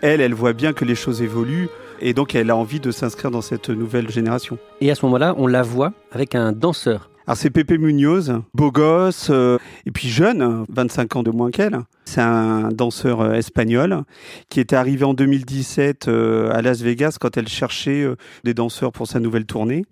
Elle, 0.00 0.20
elle 0.20 0.34
voit 0.34 0.52
bien 0.52 0.72
que 0.72 0.84
les 0.84 0.94
choses 0.94 1.20
évoluent 1.20 1.68
et 2.00 2.14
donc 2.14 2.34
elle 2.34 2.50
a 2.50 2.56
envie 2.56 2.80
de 2.80 2.90
s'inscrire 2.90 3.30
dans 3.30 3.42
cette 3.42 3.68
nouvelle 3.68 4.10
génération. 4.10 4.58
Et 4.80 4.90
à 4.90 4.94
ce 4.94 5.04
moment-là, 5.06 5.34
on 5.36 5.46
la 5.46 5.62
voit 5.62 5.92
avec 6.12 6.34
un 6.34 6.52
danseur. 6.52 7.07
Alors 7.28 7.36
c'est 7.36 7.50
Pepe 7.50 7.72
Munoz, 7.72 8.40
beau 8.54 8.72
gosse, 8.72 9.28
euh, 9.28 9.58
et 9.84 9.90
puis 9.90 10.08
jeune, 10.08 10.64
25 10.70 11.16
ans 11.16 11.22
de 11.22 11.30
moins 11.30 11.50
qu'elle. 11.50 11.78
C'est 12.06 12.22
un 12.22 12.70
danseur 12.70 13.20
euh, 13.20 13.34
espagnol 13.34 14.04
qui 14.48 14.60
était 14.60 14.76
arrivé 14.76 15.04
en 15.04 15.12
2017 15.12 16.08
à 16.08 16.62
Las 16.62 16.80
Vegas 16.80 17.18
quand 17.20 17.36
elle 17.36 17.46
cherchait 17.46 18.06
des 18.44 18.54
danseurs 18.54 18.92
pour 18.92 19.06
sa 19.06 19.20
nouvelle 19.20 19.44
tournée. 19.44 19.84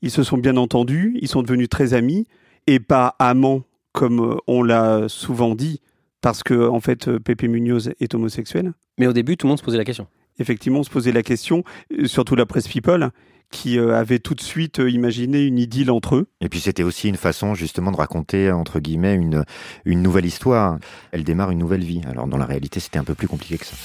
Ils 0.00 0.10
se 0.10 0.22
sont 0.22 0.38
bien 0.38 0.56
entendus, 0.56 1.14
ils 1.20 1.28
sont 1.28 1.42
devenus 1.42 1.68
très 1.68 1.92
amis, 1.92 2.26
et 2.66 2.80
pas 2.80 3.16
amants 3.18 3.64
comme 3.92 4.38
on 4.46 4.62
l'a 4.62 5.10
souvent 5.10 5.54
dit, 5.54 5.82
parce 6.22 6.42
que 6.42 6.66
en 6.66 6.80
fait 6.80 7.18
Pepe 7.18 7.42
Munoz 7.42 7.92
est 8.00 8.14
homosexuel. 8.14 8.72
Mais 8.96 9.06
au 9.06 9.12
début, 9.12 9.36
tout 9.36 9.46
le 9.46 9.50
monde 9.50 9.58
se 9.58 9.64
posait 9.64 9.76
la 9.76 9.84
question. 9.84 10.06
Effectivement, 10.38 10.78
on 10.78 10.84
se 10.84 10.90
posait 10.90 11.12
la 11.12 11.22
question, 11.22 11.64
surtout 12.06 12.34
la 12.34 12.46
presse 12.46 12.66
People, 12.66 13.10
qui 13.52 13.78
avait 13.78 14.18
tout 14.18 14.34
de 14.34 14.40
suite 14.40 14.80
imaginé 14.84 15.42
une 15.42 15.58
idylle 15.58 15.92
entre 15.92 16.16
eux. 16.16 16.26
Et 16.40 16.48
puis 16.48 16.58
c'était 16.58 16.82
aussi 16.82 17.08
une 17.08 17.16
façon 17.16 17.54
justement 17.54 17.92
de 17.92 17.96
raconter, 17.96 18.50
entre 18.50 18.80
guillemets, 18.80 19.14
une, 19.14 19.44
une 19.84 20.02
nouvelle 20.02 20.26
histoire. 20.26 20.78
Elle 21.12 21.22
démarre 21.22 21.52
une 21.52 21.58
nouvelle 21.58 21.84
vie. 21.84 22.00
Alors 22.10 22.26
dans 22.26 22.38
la 22.38 22.46
réalité, 22.46 22.80
c'était 22.80 22.98
un 22.98 23.04
peu 23.04 23.14
plus 23.14 23.28
compliqué 23.28 23.58
que 23.58 23.66
ça. 23.66 23.76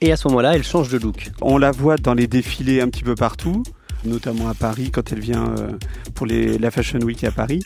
Et 0.00 0.12
à 0.12 0.16
ce 0.16 0.28
moment-là, 0.28 0.54
elle 0.54 0.64
change 0.64 0.90
de 0.90 0.98
look. 0.98 1.30
On 1.40 1.58
la 1.58 1.72
voit 1.72 1.96
dans 1.96 2.14
les 2.14 2.28
défilés 2.28 2.80
un 2.80 2.88
petit 2.88 3.02
peu 3.02 3.16
partout 3.16 3.62
notamment 4.04 4.48
à 4.48 4.54
Paris 4.54 4.90
quand 4.90 5.12
elle 5.12 5.20
vient 5.20 5.54
pour 6.16 6.26
les, 6.26 6.58
la 6.58 6.72
Fashion 6.72 6.98
Week 6.98 7.22
à 7.22 7.30
Paris. 7.30 7.60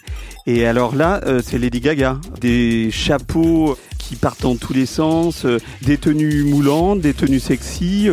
Et 0.47 0.67
alors 0.67 0.95
là, 0.95 1.23
c'est 1.43 1.57
Lady 1.59 1.81
Gaga. 1.81 2.19
Des 2.41 2.91
chapeaux 2.91 3.79
qui 4.07 4.17
partent 4.17 4.43
dans 4.43 4.57
tous 4.57 4.73
les 4.73 4.87
sens, 4.87 5.47
des 5.83 5.99
tenues 5.99 6.45
moulantes, 6.45 7.01
des 7.01 7.15
tenues 7.15 7.41
sexy, 7.41 8.09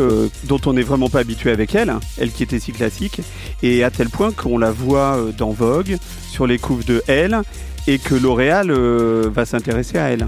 dont 0.45 0.59
on 0.65 0.73
n'est 0.73 0.83
vraiment 0.83 1.09
pas 1.09 1.19
habitué 1.19 1.51
avec 1.51 1.75
elle, 1.75 1.93
elle 2.17 2.31
qui 2.31 2.43
était 2.43 2.59
si 2.59 2.71
classique, 2.71 3.21
et 3.61 3.83
à 3.83 3.91
tel 3.91 4.09
point 4.09 4.31
qu'on 4.31 4.57
la 4.57 4.71
voit 4.71 5.19
dans 5.37 5.51
Vogue, 5.51 5.97
sur 6.29 6.47
les 6.47 6.57
couves 6.57 6.85
de 6.85 7.03
Elle, 7.07 7.41
et 7.87 7.99
que 7.99 8.15
L'Oréal 8.15 8.71
va 8.71 9.45
s'intéresser 9.45 9.97
à 9.97 10.09
elle 10.09 10.27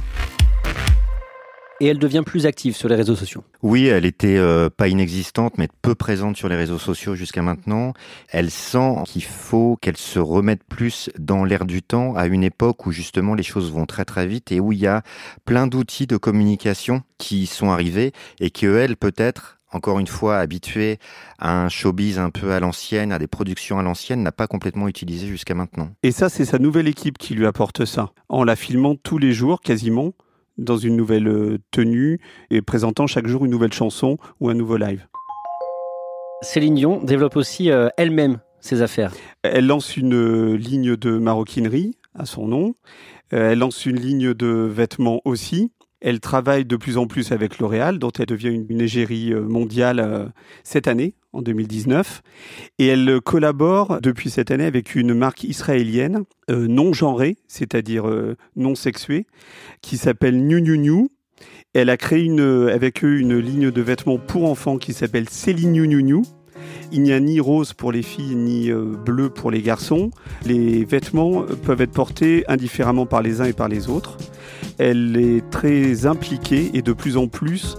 et 1.81 1.87
elle 1.87 1.99
devient 1.99 2.23
plus 2.25 2.45
active 2.45 2.75
sur 2.75 2.89
les 2.89 2.95
réseaux 2.95 3.15
sociaux. 3.15 3.43
Oui, 3.61 3.87
elle 3.87 4.05
était 4.05 4.37
euh, 4.37 4.69
pas 4.69 4.87
inexistante, 4.87 5.57
mais 5.57 5.67
peu 5.81 5.95
présente 5.95 6.37
sur 6.37 6.49
les 6.49 6.55
réseaux 6.55 6.79
sociaux 6.79 7.15
jusqu'à 7.15 7.41
maintenant. 7.41 7.93
Elle 8.29 8.51
sent 8.51 8.95
qu'il 9.05 9.23
faut 9.23 9.77
qu'elle 9.81 9.97
se 9.97 10.19
remette 10.19 10.63
plus 10.63 11.09
dans 11.19 11.43
l'air 11.43 11.65
du 11.65 11.81
temps 11.81 12.15
à 12.15 12.27
une 12.27 12.43
époque 12.43 12.85
où 12.85 12.91
justement 12.91 13.33
les 13.33 13.43
choses 13.43 13.71
vont 13.71 13.85
très 13.85 14.05
très 14.05 14.27
vite 14.27 14.51
et 14.51 14.59
où 14.59 14.71
il 14.71 14.79
y 14.79 14.87
a 14.87 15.03
plein 15.45 15.67
d'outils 15.67 16.07
de 16.07 16.17
communication 16.17 17.01
qui 17.17 17.45
sont 17.45 17.71
arrivés 17.71 18.11
et 18.39 18.51
que 18.51 18.77
elle 18.77 18.97
peut-être 18.97 19.55
encore 19.71 19.99
une 19.99 20.07
fois 20.07 20.37
habituée 20.37 20.99
à 21.37 21.63
un 21.63 21.69
showbiz 21.69 22.17
un 22.17 22.29
peu 22.29 22.53
à 22.53 22.59
l'ancienne, 22.59 23.11
à 23.11 23.19
des 23.19 23.27
productions 23.27 23.77
à 23.77 23.83
l'ancienne, 23.83 24.23
n'a 24.23 24.31
pas 24.31 24.47
complètement 24.47 24.87
utilisé 24.87 25.27
jusqu'à 25.27 25.53
maintenant. 25.53 25.89
Et 26.01 26.11
ça, 26.11 26.29
c'est 26.29 26.45
sa 26.45 26.59
nouvelle 26.59 26.87
équipe 26.87 27.17
qui 27.17 27.35
lui 27.35 27.45
apporte 27.45 27.83
ça, 27.83 28.11
en 28.29 28.45
la 28.45 28.55
filmant 28.55 28.95
tous 28.95 29.17
les 29.17 29.33
jours 29.33 29.59
quasiment 29.59 30.13
dans 30.57 30.77
une 30.77 30.95
nouvelle 30.95 31.57
tenue 31.71 32.19
et 32.49 32.61
présentant 32.61 33.07
chaque 33.07 33.27
jour 33.27 33.45
une 33.45 33.51
nouvelle 33.51 33.73
chanson 33.73 34.17
ou 34.39 34.49
un 34.49 34.53
nouveau 34.53 34.77
live. 34.77 35.07
Céline 36.41 36.75
Dion 36.75 37.03
développe 37.03 37.35
aussi 37.35 37.71
euh, 37.71 37.89
elle-même 37.97 38.39
ses 38.59 38.81
affaires. 38.81 39.13
Elle 39.43 39.67
lance 39.67 39.95
une 39.97 40.55
ligne 40.55 40.95
de 40.95 41.17
maroquinerie 41.17 41.97
à 42.13 42.25
son 42.25 42.47
nom. 42.47 42.75
Euh, 43.33 43.51
elle 43.51 43.59
lance 43.59 43.85
une 43.85 43.99
ligne 43.99 44.33
de 44.33 44.47
vêtements 44.47 45.21
aussi. 45.25 45.71
Elle 46.01 46.19
travaille 46.19 46.65
de 46.65 46.75
plus 46.75 46.97
en 46.97 47.07
plus 47.07 47.31
avec 47.31 47.59
L'Oréal, 47.59 47.99
dont 47.99 48.11
elle 48.11 48.25
devient 48.25 48.63
une, 48.69 48.81
égérie 48.81 49.33
mondiale 49.33 50.31
cette 50.63 50.87
année, 50.87 51.15
en 51.35 51.41
2019. 51.41 52.21
Et 52.79 52.87
elle 52.87 53.19
collabore 53.21 53.99
depuis 54.01 54.29
cette 54.29 54.51
année 54.51 54.65
avec 54.65 54.95
une 54.95 55.13
marque 55.13 55.43
israélienne 55.43 56.23
euh, 56.49 56.67
non 56.67 56.93
genrée, 56.93 57.37
c'est-à-dire 57.47 58.07
euh, 58.07 58.35
non 58.55 58.75
sexuée, 58.75 59.27
qui 59.81 59.97
s'appelle 59.97 60.45
New 60.45 60.59
New 60.59 60.77
New. 60.77 61.09
Elle 61.73 61.89
a 61.89 61.97
créé 61.97 62.23
une, 62.23 62.69
avec 62.69 63.03
eux 63.03 63.19
une 63.19 63.37
ligne 63.37 63.69
de 63.69 63.81
vêtements 63.81 64.17
pour 64.17 64.49
enfants 64.49 64.77
qui 64.77 64.93
s'appelle 64.93 65.29
Céline 65.29 65.73
New 65.73 65.85
New 65.85 66.01
New. 66.01 66.23
Il 66.91 67.01
n'y 67.01 67.13
a 67.13 67.19
ni 67.19 67.39
rose 67.39 67.73
pour 67.73 67.91
les 67.91 68.01
filles 68.01 68.35
ni 68.35 68.71
bleu 68.71 69.29
pour 69.29 69.51
les 69.51 69.61
garçons. 69.61 70.11
Les 70.45 70.85
vêtements 70.85 71.43
peuvent 71.63 71.81
être 71.81 71.91
portés 71.91 72.43
indifféremment 72.47 73.05
par 73.05 73.21
les 73.21 73.41
uns 73.41 73.45
et 73.45 73.53
par 73.53 73.67
les 73.67 73.89
autres. 73.89 74.17
Elle 74.77 75.17
est 75.17 75.49
très 75.49 76.05
impliquée 76.05 76.71
et 76.73 76.81
de 76.81 76.93
plus 76.93 77.17
en 77.17 77.27
plus 77.27 77.77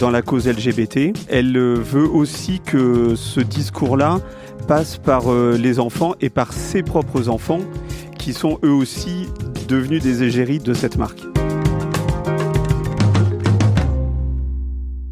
dans 0.00 0.10
la 0.10 0.22
cause 0.22 0.48
LGBT. 0.48 1.12
Elle 1.28 1.58
veut 1.58 2.08
aussi 2.08 2.60
que 2.60 3.14
ce 3.14 3.40
discours-là 3.40 4.20
passe 4.66 4.98
par 4.98 5.32
les 5.32 5.78
enfants 5.78 6.14
et 6.20 6.30
par 6.30 6.52
ses 6.52 6.82
propres 6.82 7.28
enfants 7.28 7.60
qui 8.18 8.32
sont 8.32 8.58
eux 8.64 8.72
aussi 8.72 9.28
devenus 9.68 10.02
des 10.02 10.22
égéries 10.22 10.58
de 10.58 10.74
cette 10.74 10.96
marque. 10.96 11.37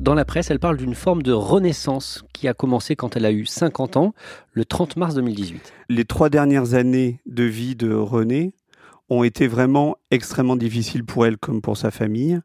Dans 0.07 0.15
la 0.15 0.25
presse, 0.25 0.53
elle 0.53 0.61
parle 0.61 0.77
d'une 0.77 0.95
forme 0.95 1.25
de 1.25 1.33
renaissance 1.33 2.23
qui 2.33 2.47
a 2.47 2.55
commencé 2.55 2.95
quand 2.95 3.17
elle 3.17 3.25
a 3.25 3.33
eu 3.33 3.45
50 3.45 3.97
ans, 3.97 4.15
le 4.53 4.65
30 4.65 4.95
mars 4.95 5.17
2018. 5.17 5.73
Les 5.89 6.05
trois 6.05 6.29
dernières 6.31 6.75
années 6.75 7.19
de 7.27 7.43
vie 7.43 7.75
de 7.75 7.93
René 7.93 8.55
ont 9.09 9.25
été 9.25 9.49
vraiment 9.49 9.97
extrêmement 10.13 10.55
difficiles 10.55 11.05
pour 11.05 11.27
elle 11.27 11.37
comme 11.37 11.61
pour 11.61 11.77
sa 11.77 11.91
famille. 11.91 12.39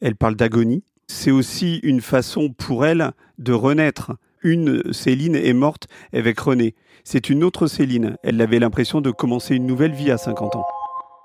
Elle 0.00 0.14
parle 0.14 0.36
d'agonie. 0.36 0.84
C'est 1.08 1.32
aussi 1.32 1.80
une 1.82 2.00
façon 2.00 2.50
pour 2.50 2.86
elle 2.86 3.10
de 3.38 3.54
renaître. 3.54 4.12
Une 4.44 4.92
Céline 4.92 5.34
est 5.34 5.52
morte 5.52 5.88
avec 6.12 6.38
René. 6.38 6.76
C'est 7.02 7.28
une 7.28 7.42
autre 7.42 7.66
Céline. 7.66 8.18
Elle 8.22 8.40
avait 8.40 8.60
l'impression 8.60 9.00
de 9.00 9.10
commencer 9.10 9.56
une 9.56 9.66
nouvelle 9.66 9.94
vie 9.94 10.12
à 10.12 10.16
50 10.16 10.54
ans. 10.54 10.66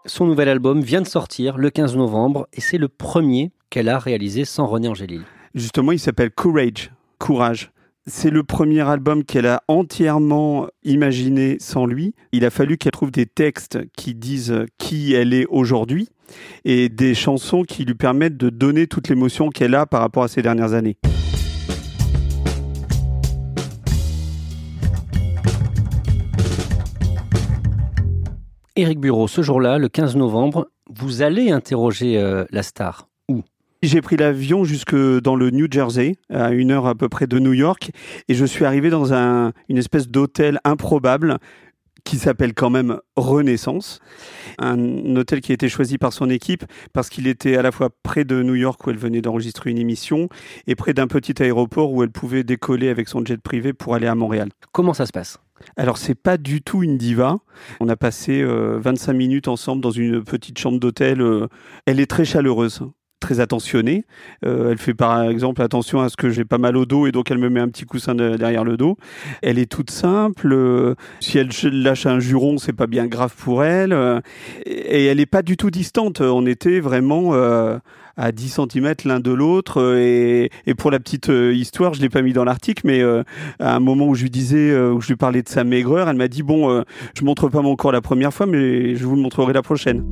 Son 0.07 0.25
nouvel 0.25 0.49
album 0.49 0.81
vient 0.81 1.03
de 1.03 1.07
sortir 1.07 1.59
le 1.59 1.69
15 1.69 1.95
novembre 1.95 2.47
et 2.53 2.61
c'est 2.61 2.79
le 2.79 2.87
premier 2.87 3.51
qu'elle 3.69 3.89
a 3.89 3.99
réalisé 3.99 4.45
sans 4.45 4.65
René 4.65 4.87
Angélil. 4.87 5.25
Justement, 5.55 5.93
il 5.93 5.99
s'appelle 5.99 6.31
Courage, 6.31 6.91
Courage. 7.17 7.71
C'est 8.07 8.29
le 8.29 8.43
premier 8.43 8.81
album 8.81 9.23
qu'elle 9.23 9.47
a 9.47 9.63
entièrement 9.69 10.67
imaginé 10.83 11.55
sans 11.61 11.85
lui. 11.85 12.13
Il 12.33 12.43
a 12.43 12.49
fallu 12.49 12.77
qu'elle 12.77 12.91
trouve 12.91 13.09
des 13.09 13.25
textes 13.25 13.79
qui 13.95 14.15
disent 14.15 14.65
qui 14.77 15.13
elle 15.13 15.33
est 15.33 15.45
aujourd'hui 15.45 16.09
et 16.65 16.89
des 16.89 17.15
chansons 17.15 17.63
qui 17.63 17.85
lui 17.85 17.95
permettent 17.95 18.35
de 18.35 18.49
donner 18.49 18.87
toute 18.87 19.07
l'émotion 19.07 19.47
qu'elle 19.47 19.75
a 19.75 19.85
par 19.85 20.01
rapport 20.01 20.23
à 20.23 20.27
ces 20.27 20.41
dernières 20.41 20.73
années. 20.73 20.97
Éric 28.75 28.99
Bureau, 28.99 29.29
ce 29.29 29.41
jour-là, 29.41 29.77
le 29.77 29.87
15 29.87 30.17
novembre, 30.17 30.67
vous 30.93 31.21
allez 31.21 31.49
interroger 31.49 32.17
euh, 32.17 32.43
la 32.51 32.61
star. 32.61 33.07
J'ai 33.87 34.01
pris 34.01 34.17
l'avion 34.17 34.63
jusque 34.63 34.95
dans 34.95 35.35
le 35.35 35.51
New 35.51 35.67
Jersey, 35.69 36.15
à 36.31 36.51
une 36.51 36.71
heure 36.71 36.87
à 36.87 36.95
peu 36.95 37.07
près 37.07 37.27
de 37.27 37.37
New 37.37 37.53
York, 37.53 37.91
et 38.27 38.33
je 38.33 38.43
suis 38.43 38.65
arrivé 38.65 38.89
dans 38.89 39.13
un, 39.13 39.53
une 39.69 39.77
espèce 39.77 40.07
d'hôtel 40.07 40.59
improbable 40.63 41.37
qui 42.03 42.17
s'appelle 42.17 42.55
quand 42.55 42.71
même 42.71 42.99
Renaissance, 43.15 43.99
un 44.57 45.15
hôtel 45.15 45.39
qui 45.39 45.51
a 45.51 45.53
été 45.53 45.69
choisi 45.69 45.99
par 45.99 46.13
son 46.13 46.31
équipe 46.31 46.65
parce 46.93 47.09
qu'il 47.09 47.27
était 47.27 47.57
à 47.57 47.61
la 47.61 47.71
fois 47.71 47.91
près 48.01 48.25
de 48.25 48.41
New 48.41 48.55
York 48.55 48.85
où 48.87 48.89
elle 48.89 48.97
venait 48.97 49.21
d'enregistrer 49.21 49.69
une 49.69 49.77
émission 49.77 50.29
et 50.65 50.73
près 50.73 50.95
d'un 50.95 51.07
petit 51.07 51.41
aéroport 51.41 51.93
où 51.93 52.01
elle 52.01 52.11
pouvait 52.11 52.43
décoller 52.43 52.89
avec 52.89 53.07
son 53.07 53.23
jet 53.23 53.39
privé 53.39 53.71
pour 53.73 53.93
aller 53.93 54.07
à 54.07 54.15
Montréal. 54.15 54.49
Comment 54.71 54.95
ça 54.95 55.05
se 55.05 55.11
passe? 55.11 55.37
Alors 55.77 55.99
c'est 55.99 56.15
pas 56.15 56.37
du 56.37 56.63
tout 56.63 56.81
une 56.81 56.97
diva. 56.97 57.37
On 57.79 57.87
a 57.89 57.95
passé 57.95 58.43
25 58.43 59.13
minutes 59.13 59.47
ensemble 59.47 59.81
dans 59.81 59.91
une 59.91 60.23
petite 60.23 60.57
chambre 60.57 60.79
d'hôtel. 60.79 61.23
elle 61.85 61.99
est 61.99 62.09
très 62.09 62.25
chaleureuse 62.25 62.81
très 63.25 63.39
attentionnée. 63.39 64.05
Euh, 64.45 64.71
elle 64.71 64.77
fait 64.77 64.93
par 64.93 65.23
exemple 65.23 65.63
attention 65.63 65.99
à 65.99 66.09
ce 66.09 66.15
que 66.15 66.29
j'ai 66.29 66.45
pas 66.45 66.59
mal 66.59 66.77
au 66.77 66.85
dos 66.85 67.07
et 67.07 67.11
donc 67.11 67.31
elle 67.31 67.39
me 67.39 67.49
met 67.49 67.59
un 67.59 67.69
petit 67.69 67.85
coussin 67.85 68.13
de, 68.13 68.37
derrière 68.37 68.63
le 68.63 68.77
dos. 68.77 68.97
Elle 69.41 69.57
est 69.57 69.65
toute 69.65 69.89
simple. 69.89 70.53
Euh, 70.53 70.93
si 71.21 71.39
elle 71.39 71.49
lâche 71.71 72.05
un 72.05 72.19
juron, 72.19 72.59
c'est 72.59 72.73
pas 72.73 72.85
bien 72.85 73.07
grave 73.07 73.33
pour 73.35 73.63
elle. 73.63 73.93
Euh, 73.93 74.21
et 74.67 75.05
elle 75.05 75.19
est 75.19 75.25
pas 75.25 75.41
du 75.41 75.57
tout 75.57 75.71
distante. 75.71 76.21
On 76.21 76.45
était 76.45 76.79
vraiment 76.79 77.33
à 78.17 78.31
10 78.31 78.59
cm 78.71 78.93
l'un 79.05 79.19
de 79.19 79.31
l'autre. 79.31 79.97
Et, 79.97 80.51
pour 80.77 80.91
la 80.91 80.99
petite 80.99 81.29
histoire, 81.29 81.95
je 81.95 82.01
l'ai 82.01 82.09
pas 82.09 82.21
mis 82.21 82.33
dans 82.33 82.43
l'article, 82.43 82.83
mais 82.85 83.01
à 83.59 83.75
un 83.75 83.79
moment 83.79 84.07
où 84.07 84.15
je 84.15 84.23
lui 84.23 84.29
disais, 84.29 84.77
où 84.77 85.01
je 85.01 85.07
lui 85.07 85.15
parlais 85.15 85.41
de 85.41 85.49
sa 85.49 85.63
maigreur, 85.63 86.09
elle 86.09 86.17
m'a 86.17 86.27
dit 86.27 86.43
bon, 86.43 86.83
je 87.17 87.25
montre 87.25 87.49
pas 87.49 87.61
mon 87.61 87.75
corps 87.75 87.91
la 87.91 88.01
première 88.01 88.33
fois, 88.33 88.45
mais 88.45 88.95
je 88.95 89.05
vous 89.05 89.15
le 89.15 89.21
montrerai 89.21 89.53
la 89.53 89.63
prochaine. 89.63 90.03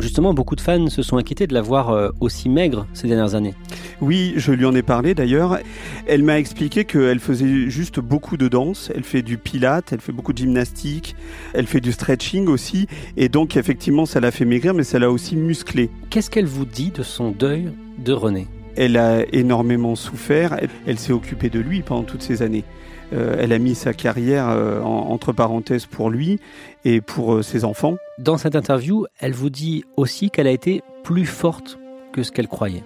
Justement, 0.00 0.34
beaucoup 0.34 0.56
de 0.56 0.60
fans 0.60 0.88
se 0.88 1.02
sont 1.02 1.16
inquiétés 1.16 1.46
de 1.46 1.54
la 1.54 1.62
voir 1.62 1.90
euh, 1.90 2.10
aussi 2.20 2.48
maigre 2.48 2.86
ces 2.92 3.08
dernières 3.08 3.34
années. 3.34 3.54
Oui, 4.00 4.34
je 4.36 4.52
lui 4.52 4.66
en 4.66 4.74
ai 4.74 4.82
parlé 4.82 5.14
d'ailleurs. 5.14 5.58
Elle 6.06 6.22
m'a 6.22 6.38
expliqué 6.38 6.84
qu'elle 6.84 7.18
faisait 7.18 7.70
juste 7.70 8.00
beaucoup 8.00 8.36
de 8.36 8.48
danse. 8.48 8.92
Elle 8.94 9.04
fait 9.04 9.22
du 9.22 9.38
pilate, 9.38 9.92
elle 9.92 10.00
fait 10.00 10.12
beaucoup 10.12 10.32
de 10.32 10.38
gymnastique, 10.38 11.16
elle 11.54 11.66
fait 11.66 11.80
du 11.80 11.92
stretching 11.92 12.46
aussi. 12.48 12.86
Et 13.16 13.28
donc, 13.28 13.56
effectivement, 13.56 14.04
ça 14.04 14.20
l'a 14.20 14.30
fait 14.30 14.44
maigrir, 14.44 14.74
mais 14.74 14.84
ça 14.84 14.98
l'a 14.98 15.10
aussi 15.10 15.34
musclé. 15.36 15.90
Qu'est-ce 16.10 16.30
qu'elle 16.30 16.46
vous 16.46 16.66
dit 16.66 16.90
de 16.90 17.02
son 17.02 17.30
deuil 17.30 17.70
de 17.98 18.12
René? 18.12 18.48
Elle 18.76 18.98
a 18.98 19.24
énormément 19.32 19.96
souffert. 19.96 20.58
Elle 20.86 20.98
s'est 20.98 21.12
occupée 21.12 21.48
de 21.48 21.60
lui 21.60 21.80
pendant 21.80 22.02
toutes 22.02 22.22
ces 22.22 22.42
années. 22.42 22.64
Euh, 23.12 23.36
elle 23.38 23.52
a 23.52 23.58
mis 23.58 23.74
sa 23.74 23.92
carrière 23.92 24.48
euh, 24.48 24.80
entre 24.82 25.32
parenthèses 25.32 25.86
pour 25.86 26.10
lui 26.10 26.40
et 26.84 27.00
pour 27.00 27.34
euh, 27.34 27.42
ses 27.42 27.64
enfants. 27.64 27.96
Dans 28.18 28.36
cette 28.36 28.56
interview, 28.56 29.06
elle 29.20 29.32
vous 29.32 29.50
dit 29.50 29.84
aussi 29.96 30.30
qu'elle 30.30 30.46
a 30.46 30.52
été 30.52 30.82
plus 31.04 31.26
forte 31.26 31.78
que 32.12 32.22
ce 32.22 32.32
qu'elle 32.32 32.48
croyait. 32.48 32.82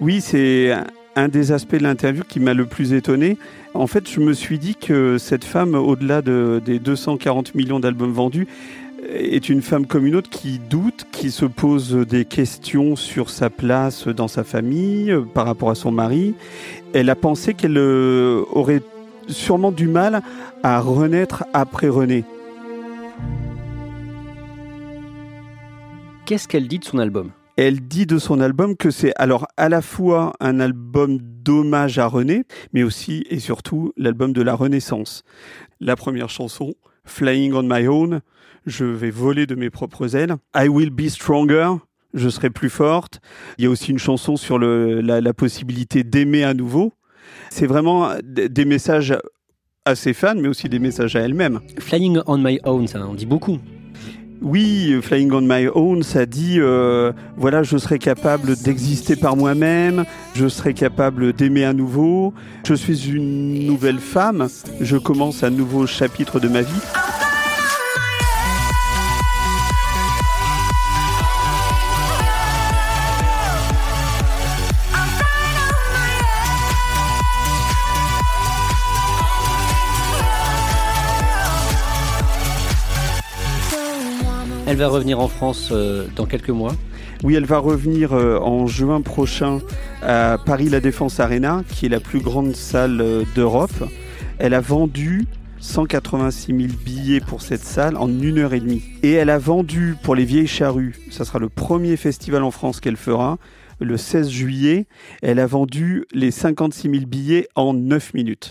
Oui, 0.00 0.20
c'est 0.20 0.74
un 1.14 1.28
des 1.28 1.52
aspects 1.52 1.76
de 1.76 1.82
l'interview 1.82 2.24
qui 2.26 2.40
m'a 2.40 2.54
le 2.54 2.66
plus 2.66 2.92
étonné. 2.92 3.36
En 3.74 3.86
fait, 3.86 4.08
je 4.08 4.20
me 4.20 4.32
suis 4.32 4.58
dit 4.58 4.74
que 4.74 5.18
cette 5.18 5.44
femme, 5.44 5.74
au-delà 5.74 6.22
des 6.22 6.78
240 6.78 7.54
millions 7.54 7.78
d'albums 7.78 8.12
vendus, 8.12 8.48
est 9.08 9.48
une 9.48 9.62
femme 9.62 9.86
comme 9.86 10.06
une 10.06 10.16
autre 10.16 10.30
qui 10.30 10.58
doute, 10.58 11.06
qui 11.12 11.30
se 11.30 11.44
pose 11.44 11.92
des 11.94 12.24
questions 12.24 12.96
sur 12.96 13.30
sa 13.30 13.50
place 13.50 14.08
dans 14.08 14.28
sa 14.28 14.42
famille, 14.42 15.14
par 15.34 15.44
rapport 15.44 15.70
à 15.70 15.74
son 15.74 15.92
mari. 15.92 16.34
Elle 16.94 17.10
a 17.10 17.16
pensé 17.16 17.54
qu'elle 17.54 17.78
aurait 17.78 18.82
sûrement 19.28 19.72
du 19.72 19.88
mal 19.88 20.22
à 20.62 20.80
renaître 20.80 21.44
après 21.52 21.88
René. 21.88 22.24
Qu'est-ce 26.24 26.48
qu'elle 26.48 26.68
dit 26.68 26.78
de 26.78 26.84
son 26.84 26.98
album? 26.98 27.30
Elle 27.56 27.80
dit 27.80 28.06
de 28.06 28.18
son 28.18 28.40
album 28.40 28.76
que 28.76 28.90
c'est 28.90 29.12
alors 29.16 29.46
à 29.56 29.68
la 29.68 29.82
fois 29.82 30.32
un 30.40 30.60
album 30.60 31.18
d'hommage 31.20 31.98
à 31.98 32.06
René, 32.06 32.44
mais 32.72 32.82
aussi 32.82 33.24
et 33.28 33.40
surtout 33.40 33.92
l'album 33.98 34.32
de 34.32 34.40
la 34.40 34.54
Renaissance. 34.54 35.22
La 35.80 35.94
première 35.96 36.30
chanson, 36.30 36.74
Flying 37.04 37.52
on 37.52 37.64
My 37.64 37.86
Own, 37.88 38.20
je 38.64 38.84
vais 38.84 39.10
voler 39.10 39.46
de 39.46 39.54
mes 39.54 39.68
propres 39.68 40.16
ailes. 40.16 40.36
I 40.56 40.68
Will 40.68 40.90
Be 40.90 41.08
Stronger, 41.08 41.72
je 42.14 42.28
serai 42.30 42.48
plus 42.48 42.70
forte. 42.70 43.20
Il 43.58 43.64
y 43.64 43.66
a 43.66 43.70
aussi 43.70 43.90
une 43.90 43.98
chanson 43.98 44.36
sur 44.36 44.58
le, 44.58 45.02
la 45.02 45.34
possibilité 45.34 46.04
d'aimer 46.04 46.44
à 46.44 46.54
nouveau. 46.54 46.94
C'est 47.50 47.66
vraiment 47.66 48.10
des 48.22 48.64
messages 48.64 49.16
à 49.84 49.94
ses 49.94 50.12
fans, 50.12 50.34
mais 50.36 50.48
aussi 50.48 50.68
des 50.68 50.78
messages 50.78 51.16
à 51.16 51.20
elle-même. 51.20 51.60
Flying 51.78 52.20
on 52.26 52.38
my 52.38 52.60
own, 52.64 52.86
ça 52.86 53.04
en 53.04 53.14
dit 53.14 53.26
beaucoup. 53.26 53.58
Oui, 54.44 54.98
Flying 55.00 55.30
on 55.32 55.40
My 55.40 55.68
Own, 55.72 56.02
ça 56.02 56.26
dit 56.26 56.56
euh, 56.58 57.12
voilà, 57.36 57.62
je 57.62 57.78
serai 57.78 58.00
capable 58.00 58.56
d'exister 58.56 59.14
par 59.14 59.36
moi-même, 59.36 60.04
je 60.34 60.48
serai 60.48 60.74
capable 60.74 61.32
d'aimer 61.32 61.64
à 61.64 61.72
nouveau, 61.72 62.34
je 62.66 62.74
suis 62.74 63.10
une 63.10 63.66
nouvelle 63.66 64.00
femme, 64.00 64.48
je 64.80 64.96
commence 64.96 65.44
un 65.44 65.50
nouveau 65.50 65.86
chapitre 65.86 66.40
de 66.40 66.48
ma 66.48 66.62
vie. 66.62 66.80
Va 84.82 84.88
revenir 84.88 85.20
en 85.20 85.28
France 85.28 85.68
euh, 85.70 86.08
dans 86.16 86.26
quelques 86.26 86.50
mois. 86.50 86.74
Oui, 87.22 87.36
elle 87.36 87.44
va 87.44 87.58
revenir 87.58 88.14
euh, 88.14 88.40
en 88.40 88.66
juin 88.66 89.00
prochain 89.00 89.60
à 90.02 90.38
Paris 90.44 90.70
La 90.70 90.80
Défense 90.80 91.20
Arena, 91.20 91.62
qui 91.68 91.86
est 91.86 91.88
la 91.88 92.00
plus 92.00 92.18
grande 92.18 92.56
salle 92.56 93.00
euh, 93.00 93.22
d'Europe. 93.36 93.88
Elle 94.40 94.54
a 94.54 94.60
vendu 94.60 95.24
186 95.60 96.46
000 96.46 96.58
billets 96.84 97.20
pour 97.20 97.42
cette 97.42 97.62
salle 97.62 97.96
en 97.96 98.08
une 98.08 98.38
heure 98.38 98.54
et 98.54 98.60
demie. 98.60 98.82
Et 99.04 99.12
elle 99.12 99.30
a 99.30 99.38
vendu 99.38 99.94
pour 100.02 100.16
les 100.16 100.24
Vieilles 100.24 100.48
Charrues, 100.48 100.96
ça 101.12 101.24
sera 101.24 101.38
le 101.38 101.48
premier 101.48 101.96
festival 101.96 102.42
en 102.42 102.50
France 102.50 102.80
qu'elle 102.80 102.96
fera, 102.96 103.38
le 103.78 103.96
16 103.96 104.30
juillet, 104.30 104.86
elle 105.22 105.38
a 105.38 105.46
vendu 105.46 106.06
les 106.12 106.32
56 106.32 106.90
000 106.90 107.06
billets 107.06 107.46
en 107.54 107.72
9 107.72 108.14
minutes. 108.14 108.50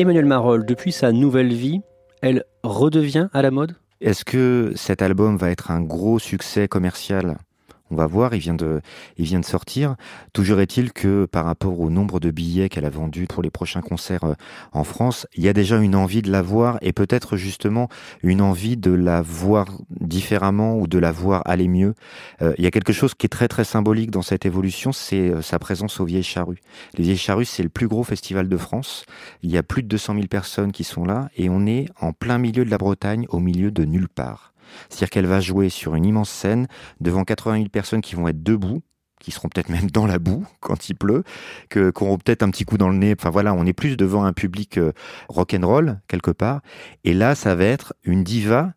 Emmanuel 0.00 0.24
Marolles, 0.24 0.64
depuis 0.64 0.92
sa 0.92 1.12
nouvelle 1.12 1.52
vie, 1.52 1.82
elle 2.22 2.44
redevient 2.62 3.28
à 3.34 3.42
la 3.42 3.50
mode? 3.50 3.76
Est-ce 4.00 4.24
que 4.24 4.72
cet 4.74 5.02
album 5.02 5.36
va 5.36 5.50
être 5.50 5.70
un 5.70 5.82
gros 5.82 6.18
succès 6.18 6.68
commercial? 6.68 7.36
On 7.90 7.96
va 7.96 8.06
voir, 8.06 8.34
il 8.34 8.40
vient 8.40 8.54
de, 8.54 8.80
il 9.16 9.24
vient 9.24 9.40
de 9.40 9.44
sortir. 9.44 9.96
Toujours 10.32 10.60
est-il 10.60 10.92
que 10.92 11.26
par 11.26 11.44
rapport 11.44 11.80
au 11.80 11.90
nombre 11.90 12.20
de 12.20 12.30
billets 12.30 12.68
qu'elle 12.68 12.84
a 12.84 12.90
vendus 12.90 13.26
pour 13.26 13.42
les 13.42 13.50
prochains 13.50 13.80
concerts 13.80 14.24
euh, 14.24 14.34
en 14.72 14.84
France, 14.84 15.26
il 15.34 15.44
y 15.44 15.48
a 15.48 15.52
déjà 15.52 15.78
une 15.78 15.94
envie 15.94 16.22
de 16.22 16.30
la 16.30 16.42
voir 16.42 16.78
et 16.82 16.92
peut-être 16.92 17.36
justement 17.36 17.88
une 18.22 18.40
envie 18.40 18.76
de 18.76 18.92
la 18.92 19.22
voir 19.22 19.66
différemment 20.00 20.76
ou 20.78 20.86
de 20.86 20.98
la 20.98 21.12
voir 21.12 21.42
aller 21.46 21.68
mieux. 21.68 21.94
Euh, 22.42 22.54
il 22.58 22.64
y 22.64 22.66
a 22.66 22.70
quelque 22.70 22.92
chose 22.92 23.14
qui 23.14 23.26
est 23.26 23.30
très 23.30 23.48
très 23.48 23.64
symbolique 23.64 24.10
dans 24.10 24.22
cette 24.22 24.46
évolution, 24.46 24.92
c'est 24.92 25.30
euh, 25.30 25.42
sa 25.42 25.58
présence 25.58 26.00
aux 26.00 26.04
Vieilles 26.04 26.22
Charrues. 26.22 26.60
Les 26.96 27.04
Vieilles 27.04 27.16
Charrues, 27.16 27.44
c'est 27.44 27.62
le 27.62 27.68
plus 27.68 27.88
gros 27.88 28.04
festival 28.04 28.48
de 28.48 28.56
France. 28.56 29.04
Il 29.42 29.50
y 29.50 29.58
a 29.58 29.62
plus 29.62 29.82
de 29.82 29.88
200 29.88 30.14
000 30.14 30.26
personnes 30.26 30.72
qui 30.72 30.84
sont 30.84 31.04
là 31.04 31.28
et 31.36 31.48
on 31.48 31.66
est 31.66 31.86
en 32.00 32.12
plein 32.12 32.38
milieu 32.38 32.64
de 32.64 32.70
la 32.70 32.78
Bretagne, 32.78 33.26
au 33.30 33.40
milieu 33.40 33.70
de 33.70 33.84
nulle 33.84 34.08
part. 34.08 34.49
C'est-à-dire 34.88 35.10
qu'elle 35.10 35.26
va 35.26 35.40
jouer 35.40 35.68
sur 35.68 35.94
une 35.94 36.04
immense 36.04 36.30
scène 36.30 36.66
devant 37.00 37.24
80 37.24 37.56
000 37.56 37.68
personnes 37.68 38.00
qui 38.00 38.14
vont 38.14 38.28
être 38.28 38.42
debout, 38.42 38.82
qui 39.20 39.30
seront 39.30 39.48
peut-être 39.48 39.68
même 39.68 39.90
dans 39.90 40.06
la 40.06 40.18
boue 40.18 40.44
quand 40.60 40.88
il 40.88 40.94
pleut, 40.94 41.24
que 41.68 41.92
auront 42.00 42.18
peut-être 42.18 42.42
un 42.42 42.50
petit 42.50 42.64
coup 42.64 42.78
dans 42.78 42.88
le 42.88 42.96
nez. 42.96 43.14
Enfin 43.18 43.30
voilà, 43.30 43.54
on 43.54 43.66
est 43.66 43.72
plus 43.72 43.96
devant 43.96 44.24
un 44.24 44.32
public 44.32 44.78
euh, 44.78 44.92
rock'n'roll 45.28 46.00
quelque 46.08 46.30
part. 46.30 46.60
Et 47.04 47.14
là, 47.14 47.34
ça 47.34 47.54
va 47.54 47.64
être 47.64 47.94
une 48.04 48.24
diva 48.24 48.72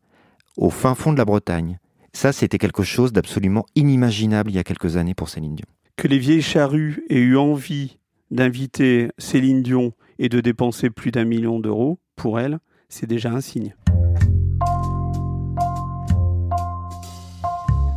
au 0.58 0.70
fin 0.70 0.96
fond 0.96 1.14
de 1.14 1.18
la 1.18 1.26
Bretagne. 1.26 1.80
Ça, 2.14 2.32
c'était 2.32 2.60
quelque 2.60 2.84
chose 2.84 3.12
d'absolument 3.12 3.66
inimaginable 3.76 4.52
il 4.52 4.56
y 4.56 4.60
a 4.60 4.64
quelques 4.64 4.98
années 4.98 5.16
pour 5.16 5.30
Céline 5.30 5.56
Dion. 5.56 5.66
Que 5.96 6.08
les 6.08 6.20
vieilles 6.20 6.44
charrues 6.44 7.04
aient 7.10 7.18
eu 7.20 7.38
envie 7.38 7.98
d'inviter 8.30 9.10
Céline 9.18 9.64
Dion 9.64 9.94
et 10.20 10.30
de 10.30 10.40
dépenser 10.42 10.90
plus 10.90 11.12
d'un 11.12 11.26
million 11.26 11.60
d'euros 11.60 12.00
pour 12.16 12.40
elle, 12.40 12.60
c'est 12.90 13.08
déjà 13.08 13.32
un 13.32 13.42
signe. 13.42 13.76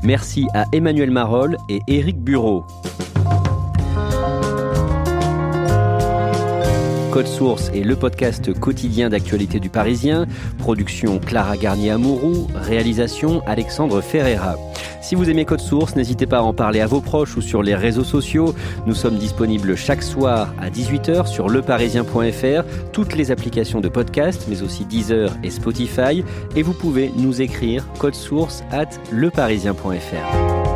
Merci 0.07 0.47
à 0.55 0.67
Emmanuel 0.71 1.11
Marolles 1.11 1.57
et 1.69 1.81
Éric 1.89 2.21
Bureau. 2.21 2.65
Code 7.11 7.27
Source 7.27 7.71
est 7.71 7.83
le 7.83 7.97
podcast 7.97 8.57
quotidien 8.57 9.09
d'actualité 9.09 9.59
du 9.59 9.69
Parisien. 9.69 10.29
Production 10.59 11.19
Clara 11.19 11.57
Garnier-Amouroux. 11.57 12.47
Réalisation 12.55 13.43
Alexandre 13.47 14.01
Ferreira. 14.01 14.55
Si 15.07 15.15
vous 15.15 15.31
aimez 15.31 15.45
Code 15.45 15.61
Source, 15.61 15.95
n'hésitez 15.95 16.27
pas 16.27 16.39
à 16.39 16.43
en 16.43 16.53
parler 16.53 16.81
à 16.81 16.89
vos 16.89 17.01
proches 17.01 17.37
ou 17.37 17.41
sur 17.41 17.63
les 17.63 17.77
réseaux 17.77 18.03
sociaux. 18.03 18.57
Nous 18.87 18.95
sommes 18.97 19.19
disponibles 19.19 19.77
chaque 19.77 20.03
soir 20.03 20.53
à 20.61 20.69
18h 20.69 21.29
sur 21.29 21.49
leparisien.fr, 21.49 22.91
toutes 22.93 23.15
les 23.15 23.31
applications 23.31 23.81
de 23.81 23.89
podcast, 23.89 24.47
mais 24.49 24.63
aussi 24.63 24.85
Deezer 24.85 25.31
et 25.45 25.51
Spotify. 25.51 26.25
Et 26.57 26.63
vous 26.63 26.73
pouvez 26.73 27.13
nous 27.17 27.41
écrire 27.41 27.87
code 28.01 28.17
source 28.17 28.65
at 28.73 28.89
leparisien.fr. 29.13 30.76